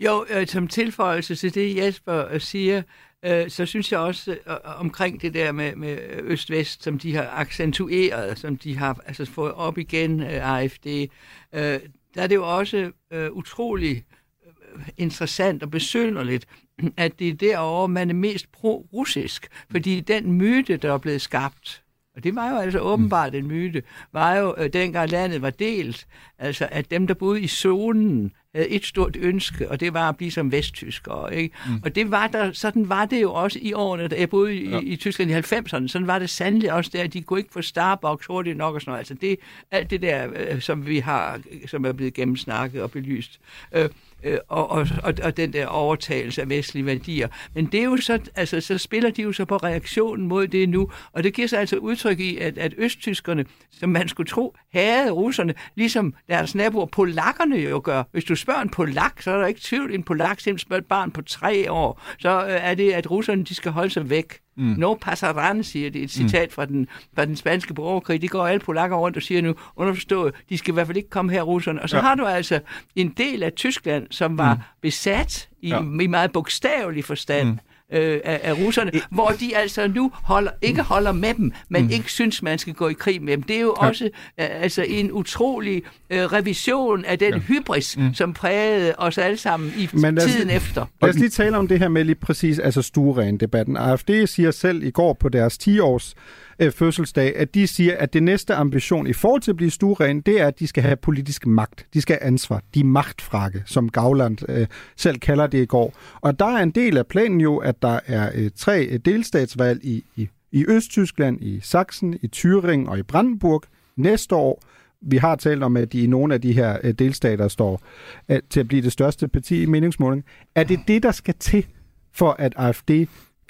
[0.00, 2.82] Jo, øh, som tilføjelse til det, Jesper øh, siger,
[3.24, 7.30] øh, så synes jeg også øh, omkring det der med, med Øst-Vest, som de har
[7.36, 11.80] accentueret, som de har altså, fået op igen, øh, AFD, øh,
[12.14, 14.04] der er det jo også øh, utrolig
[14.46, 16.46] øh, interessant og besynderligt,
[16.96, 21.82] at det er derovre, man er mest pro-russisk, fordi den myte, der er blevet skabt,
[22.16, 23.82] og det var jo altså åbenbart en myte,
[24.12, 26.06] var jo, øh, dengang landet var delt,
[26.38, 30.16] altså at dem, der boede i zonen, havde et stort ønske, og det var at
[30.16, 31.36] blive som vesttyskere.
[31.36, 31.54] Ikke?
[31.66, 31.82] Mm.
[31.84, 34.68] Og det var der, sådan var det jo også i årene, da jeg boede i,
[34.70, 34.80] ja.
[34.82, 35.88] i Tyskland i 90'erne.
[35.88, 37.06] Sådan var det sandelig også der.
[37.06, 38.98] De kunne ikke få Starbucks hurtigt nok og sådan noget.
[38.98, 39.36] Altså det,
[39.70, 43.40] alt det der, øh, som vi har, som er blevet gennemsnakket og belyst.
[43.72, 43.88] Øh,
[44.24, 47.28] øh, og, og, og, og den der overtagelse af vestlige værdier.
[47.54, 50.68] Men det er jo så, altså, så spiller de jo så på reaktionen mod det
[50.68, 54.56] nu, og det giver sig altså udtryk i, at, at østtyskerne, som man skulle tro,
[54.72, 58.02] havde russerne, ligesom deres naboer polakkerne jo gør.
[58.12, 60.86] Hvis du spørger en polak, så er der ikke tvivl, en polak simpelthen spørger et
[60.86, 64.40] barn på tre år, så øh, er det, at russerne de skal holde sig væk.
[64.60, 64.74] Mm.
[64.78, 66.52] No passaran, siger det, et citat mm.
[66.52, 68.22] fra, den, fra den spanske borgerkrig.
[68.22, 71.10] Det går alle polakker rundt og siger nu, underforstået, de skal i hvert fald ikke
[71.10, 71.82] komme her, russerne.
[71.82, 72.02] Og så ja.
[72.02, 72.60] har du altså
[72.96, 74.60] en del af Tyskland, som var mm.
[74.80, 75.80] besat i, ja.
[76.00, 77.48] i meget bogstavelig forstand.
[77.48, 77.58] Mm
[77.92, 81.90] øh, af, af russerne, hvor de altså nu holder, ikke holder med dem, men mm.
[81.90, 83.42] ikke synes, man skal gå i krig med dem.
[83.42, 83.88] Det er jo ja.
[83.88, 87.38] også øh, altså en utrolig øh, revision af den ja.
[87.38, 88.14] hybris, mm.
[88.14, 90.86] som prægede os alle sammen i men tiden lige, efter.
[91.02, 93.76] Lad os lige tale om det her med lige præcis altså stueren-debatten.
[93.76, 96.14] AFD siger selv i går på deres 10-års
[96.60, 100.20] øh, fødselsdag, at de siger, at det næste ambition i forhold til at blive stueren,
[100.20, 101.86] det er, at de skal have politisk magt.
[101.94, 102.62] De skal have ansvar.
[102.74, 104.66] De magtfrakke, som Gauland øh,
[104.96, 105.94] selv kalder det i går.
[106.20, 109.84] Og der er en del af planen jo, at der er øh, tre øh, delstatsvalg
[109.84, 113.62] i, i, i Østtyskland, i Sachsen, i Thüringen og i Brandenburg
[113.96, 114.62] næste år.
[115.02, 117.82] Vi har talt om, at de i nogle af de her øh, delstater står
[118.28, 120.24] at, til at blive det største parti i meningsmåling.
[120.54, 121.66] Er det det, der skal til
[122.12, 122.90] for at AFD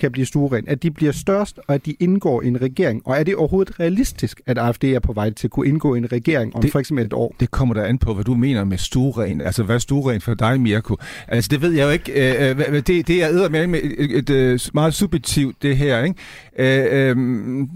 [0.01, 3.03] kan blive stueren, at de bliver størst, og at de indgår i en regering?
[3.05, 5.98] Og er det overhovedet realistisk, at AFD er på vej til at kunne indgå i
[5.98, 7.34] en regering om det, for eksempel et år?
[7.40, 9.40] Det kommer der an på, hvad du mener med stueren.
[9.40, 10.96] Altså, hvad er stueren for dig, Mirko?
[11.28, 12.40] Altså, det ved jeg jo ikke.
[12.40, 16.05] Øh, øh det, det er med med et, et, et, et meget subjektivt, det her,
[16.05, 16.16] ikke?
[16.59, 17.66] Øh, øh,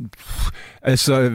[0.82, 1.32] altså...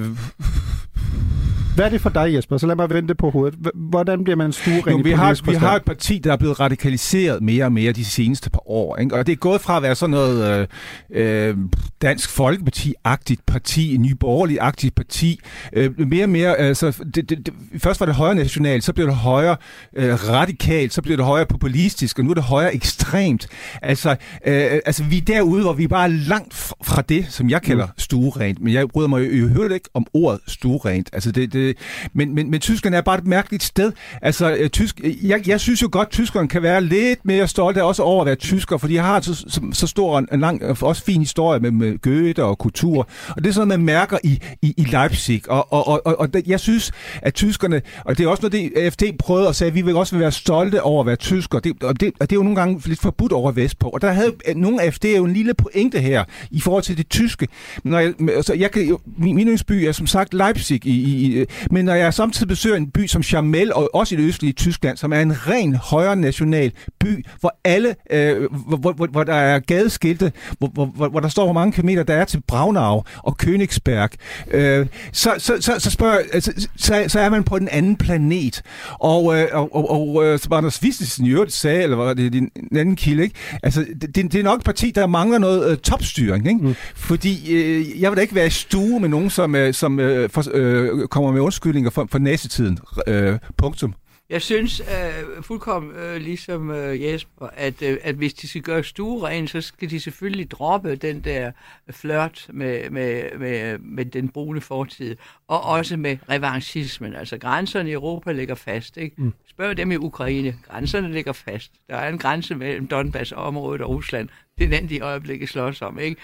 [1.80, 2.58] Hvad er det for dig, Jesper?
[2.58, 3.60] Så lad mig vente på hovedet.
[3.76, 7.66] Hvordan bliver man stueren vi har, vi har et parti, der er blevet radikaliseret mere
[7.66, 8.98] og mere de seneste par år.
[8.98, 9.16] Ikke?
[9.16, 10.68] Og det er gået fra at være sådan noget
[11.12, 11.58] øh, øh
[12.02, 15.40] Dansk Folkeparti-agtigt parti, en ny borgerlig-agtigt parti.
[15.74, 19.08] Øh, mere og mere, altså, det, det, det, først var det højre nationalt, så blev
[19.08, 19.56] det højre
[19.96, 23.48] øh, radikalt, så blev det højre populistisk, og nu er det højre ekstremt.
[23.82, 24.10] Altså,
[24.46, 26.54] øh, altså vi er derude, hvor vi er bare langt
[26.84, 27.92] fra det, som jeg kalder mm.
[27.98, 28.62] stuerent.
[28.62, 31.10] Men jeg bryder mig jo øvrigt ikke om ordet stuerent.
[31.14, 31.76] Altså, det, det, Øh,
[32.14, 33.92] men, men, men Tyskland er bare et mærkeligt sted.
[34.22, 37.48] Altså, øh, tysk, øh, jeg, jeg synes jo godt, at tyskerne kan være lidt mere
[37.48, 40.40] stolte også over at være tysker, for de har så, så, så stor en, en
[40.40, 43.08] lang, øh, også fin historie med, med Goethe og kultur.
[43.30, 45.42] Og det er sådan noget, man mærker i, i, i Leipzig.
[45.50, 46.92] Og, og, og, og, og jeg synes,
[47.22, 49.96] at tyskerne, og det er også noget, det AFD prøvede at sige, at vi vil
[49.96, 51.60] også være stolte over at være tysker.
[51.60, 53.90] Det, og, det, og det er jo nogle gange lidt forbudt over Vestpå.
[53.90, 57.48] Og der havde nogle AFD jo en lille pointe her i forhold til det tyske.
[57.84, 61.86] Når jeg, altså, jeg kan, min, min yndlingsby er som sagt Leipzig, i, i, men
[61.86, 65.14] når jeg samtidig besøger en by som Chamel, og også i det østlige Tyskland, som
[65.14, 70.32] er en ren højre national by, hvor alle, øh, hvor, hvor, hvor, der er gadeskilte,
[70.60, 74.10] hvor, hvor, hvor der står, hvor mange kilometer der er til Braunau og Königsberg,
[74.52, 78.62] øh, så, så, så, så, spørger, altså, så, så er man på en anden planet.
[79.00, 82.36] Og, øh, og, og, og øh, som Anders Vistesen i øvrigt sagde, eller var det
[82.36, 83.36] en anden kilde, ikke?
[83.64, 86.66] Altså, det, det er nok et parti, der mangler noget øh, topstyring, ikke?
[86.66, 86.76] Mm.
[86.96, 90.30] Fordi øh, jeg vil da ikke være i stue med nogen, som, øh, som øh,
[90.30, 92.80] for, øh, kommer med undskyldninger for, for nazitiden.
[93.08, 93.94] Øh, punktum.
[94.30, 98.84] Jeg synes øh, fuldkommen øh, ligesom øh, Jesper, at, øh, at hvis de skal gøre
[98.84, 101.52] stueren, så skal de selvfølgelig droppe den der
[101.92, 105.16] flirt med, med, med, med den brune fortid,
[105.48, 107.16] og også med revanchismen.
[107.16, 108.98] Altså grænserne i Europa ligger fast.
[108.98, 109.16] Ikke?
[109.22, 109.34] Mm.
[109.50, 110.56] Spørg dem i Ukraine.
[110.70, 111.72] Grænserne ligger fast.
[111.90, 114.30] Der er en grænse mellem Donbass-området og Rusland.
[114.58, 116.00] Det er den, de i øjeblikket slås om.
[116.00, 116.22] Ikke?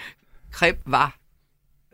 [0.52, 1.16] Krim var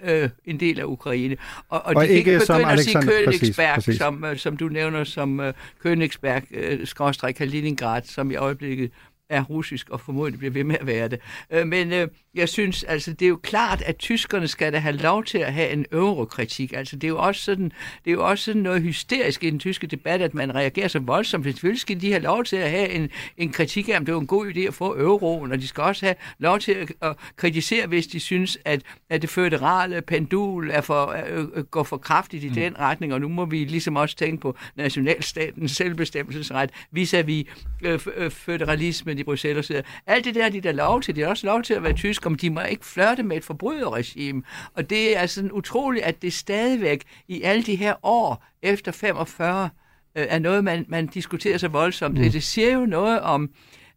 [0.05, 1.37] øh, en del af Ukraine.
[1.69, 3.99] Og, og, og de ikke ikke begynde at sige Königsberg, præcis, præcis.
[3.99, 5.47] Som, øh, som du nævner som uh,
[5.87, 8.91] Königsberg, uh, skråstrej Kaliningrad, som i øjeblikket
[9.33, 11.21] er russisk og formodentlig bliver ved med at være det.
[11.51, 14.97] Øh, men øh, jeg synes, altså, det er jo klart, at tyskerne skal da have
[14.97, 16.73] lov til at have en eurokritik.
[16.73, 17.65] Altså, det er jo også sådan,
[18.05, 20.99] det er jo også sådan noget hysterisk i den tyske debat, at man reagerer så
[20.99, 21.45] voldsomt.
[21.45, 24.21] Selvfølgelig skal de have lov til at have en, en kritik af, om det er
[24.21, 27.17] en god idé at få euroen, og de skal også have lov til at, at
[27.37, 32.45] kritisere, hvis de synes, at, at det føderale pendul er for, øh, går for kraftigt
[32.45, 32.55] i mm.
[32.55, 37.47] den retning, og nu må vi ligesom også tænke på nationalstatens selvbestemmelsesret vis-à-vis
[37.83, 41.17] øh, øh, føderalismen i Bruxelles og Alt det der de der lov til.
[41.17, 43.45] De har også lov til at være tysk, om de må ikke flørte med et
[43.45, 44.43] forbryderregime.
[44.75, 49.71] Og det er sådan utroligt, at det stadigvæk i alle de her år efter 45
[50.17, 52.19] øh, er noget, man, man diskuterer så voldsomt.
[52.19, 52.31] Mm.
[52.31, 53.51] Det siger jo noget om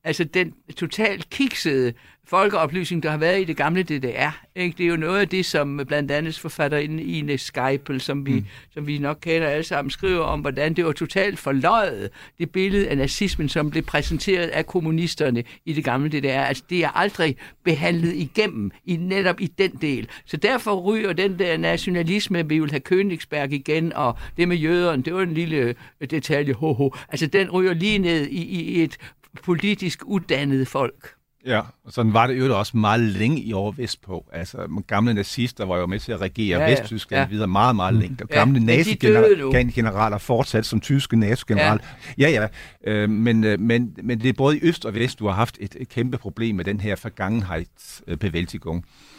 [0.06, 1.94] altså den totalt kiksede
[2.28, 4.46] folkeoplysning, der har været i det gamle DDR.
[4.56, 4.78] Ikke?
[4.78, 8.46] Det er jo noget af det, som blandt andet forfatter Ines Skypel, som vi, mm.
[8.74, 12.88] som vi nok kender alle sammen, skriver om, hvordan det var totalt forløjet, det billede
[12.88, 16.42] af nazismen, som blev præsenteret af kommunisterne i det gamle DDR.
[16.42, 20.10] Altså, det er aldrig behandlet igennem, i netop i den del.
[20.26, 25.04] Så derfor ryger den der nationalisme, vi vil have Königsberg igen, og det med jøderne,
[25.04, 25.76] det var en lille
[26.10, 26.96] detalje, ho, ho.
[27.10, 28.98] Altså, den ryger lige ned i, i et
[29.44, 31.16] politisk uddannet folk.
[31.46, 34.26] Ja, og sådan var det jo også meget længe i over Vestpå.
[34.34, 37.30] Altså, gamle nazister var jo med til at regere ja, ja, Vesttyskland ja.
[37.30, 38.18] videre meget, meget længe.
[38.22, 41.84] Og gamle ja, nazi-generaler fortsat som tyske nazi-generaler.
[42.18, 42.48] Ja, ja,
[42.86, 42.92] ja.
[42.92, 45.58] Øh, men, øh, men, men det er både i Øst og Vest, du har haft
[45.62, 48.78] et, et kæmpe problem med den her forgangenhedsbevæltigung.
[48.78, 49.15] Øh,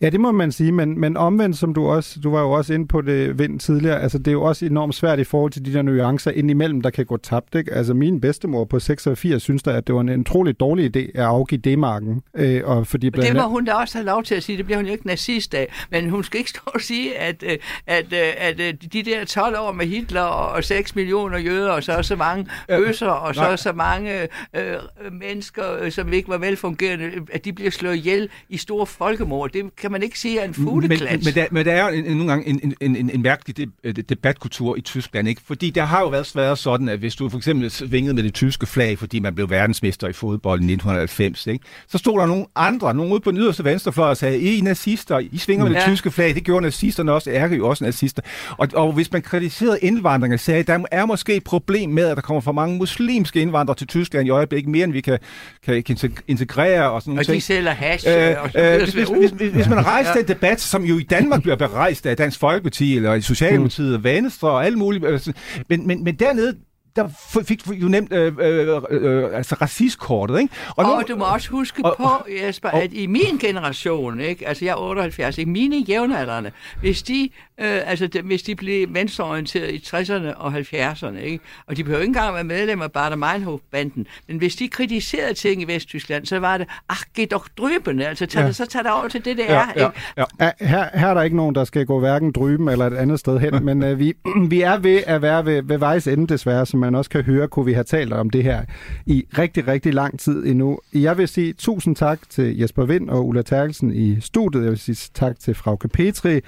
[0.00, 2.74] Ja, det må man sige, men, men omvendt, som du også, du var jo også
[2.74, 5.64] inde på det vind tidligere, altså det er jo også enormt svært i forhold til
[5.64, 7.72] de der nuancer indimellem, der kan gå tabt, ikke?
[7.72, 11.24] Altså min bedstemor på 86 synes da, at det var en utrolig dårlig idé at
[11.24, 12.22] afgive D-marken.
[12.34, 13.28] Øh, og fordi blandt...
[13.28, 15.06] Det må hun da også have lov til at sige, det bliver hun jo ikke
[15.06, 18.92] nazist af, men hun skal ikke stå og sige, at, øh, at, øh, at, at
[18.92, 23.08] de der 12 år med Hitler og 6 millioner jøder, og så så mange bøsser,
[23.08, 24.76] og så så mange øh,
[25.12, 29.50] mennesker, som ikke var velfungerende, at de bliver slået ihjel i store folkemord.
[29.50, 31.24] Det kan man ikke sige er en Men, fugleklats.
[31.24, 33.92] men, der, men der er jo en, nogle gange en, en, en, en mærkelig de,
[33.92, 35.40] de, debatkultur i Tyskland, ikke?
[35.46, 38.34] Fordi der har jo været været sådan, at hvis du for eksempel svingede med det
[38.34, 41.64] tyske flag, fordi man blev verdensmester i fodbold i 1990, ikke?
[41.88, 44.62] så stod der nogle andre, nogle ude på den yderste venstrefløj og sagde, I er
[44.62, 45.78] nazister, I svinger med Ja.
[45.78, 48.22] det tyske flag, det gjorde nazisterne også, er jo også nazister.
[48.58, 52.16] Og, og hvis man kritiserede indvandring og sagde, der er måske et problem med, at
[52.16, 55.18] der kommer for mange muslimske indvandrere til Tyskland i øjeblikket, mere end vi kan,
[55.66, 55.96] kan, kan
[56.28, 57.42] integrere og sådan nogle Og de ting.
[57.42, 60.18] sælger hash, Øh, og så øh, hvis, hvis, hvis, hvis, hvis man rejser Ja.
[60.20, 64.04] den debat, som jo i Danmark bliver berejst af Dansk Folkeparti, eller i Socialdemokratiet, og
[64.04, 65.34] Venstre og alle mulige, sådan-
[65.68, 66.56] men, men, men dernede,
[66.96, 67.08] der
[67.44, 70.54] fik du jo nemt øh, øh, øh, altså racistkortet, ikke?
[70.76, 72.08] Og, nu- og du må også huske og- på,
[72.46, 77.28] Jesper, at i min generation, ikke, altså jeg er 78, ikke, mine jævnaldrende, hvis de,
[77.60, 82.00] øh, altså de, hvis de blev venstreorienteret i 60'erne og 70'erne, ikke, og de behøver
[82.02, 86.38] ikke engang være medlemmer af Bader Meinhof-banden, men hvis de kritiserede ting i Vesttyskland, så
[86.38, 88.40] var det, ach, geh doch drüben, altså tag Ja.
[88.40, 88.46] ja.
[88.46, 89.66] det, så tag det over til det, det Ja, er.
[89.76, 90.00] ja, ikke?
[90.40, 93.20] Ja, her, her er der ikke nogen, der skal gå hverken dryben eller et andet
[93.20, 94.12] sted hen, men øh, vi,
[94.50, 97.48] vi er ved at være ved, ved vejs ende desværre, som man også kan høre,
[97.48, 98.64] kunne vi have talt om det her
[99.06, 100.78] i rigtig, rigtig lang tid endnu.
[100.94, 104.62] Jeg vil sige tusind tak til Jesper Vind og Ulla Terkelsen i studiet.
[104.62, 106.40] Jeg vil sige tak til Frauke Petri,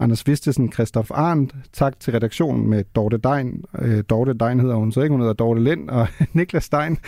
[0.00, 1.54] Anders Vistesen, Christoph Arndt.
[1.72, 3.64] Tak til redaktionen med Dorte Dein.
[3.78, 6.98] Øh, Dorte Dein hedder hun så ikke, hun hedder Dorte Lind og Niklas Stein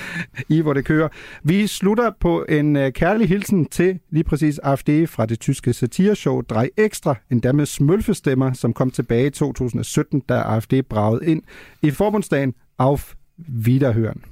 [0.49, 1.09] i, hvor det kører.
[1.43, 6.41] Vi slutter på en øh, kærlig hilsen til lige præcis AfD fra det tyske satireshow
[6.41, 11.43] Drej Ekstra, endda med smølfestemmer, som kom tilbage i 2017, da AfD bragede ind
[11.83, 14.23] i forbundsdagen Auf Wiederhören.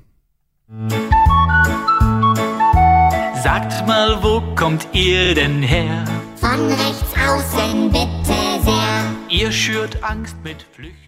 [3.43, 6.05] Sagt mal, wo kommt ihr denn her?
[6.37, 9.05] Von rechts außen bitte sehr.
[9.31, 11.04] Ihr schürt Angst mit Flüchtlingen.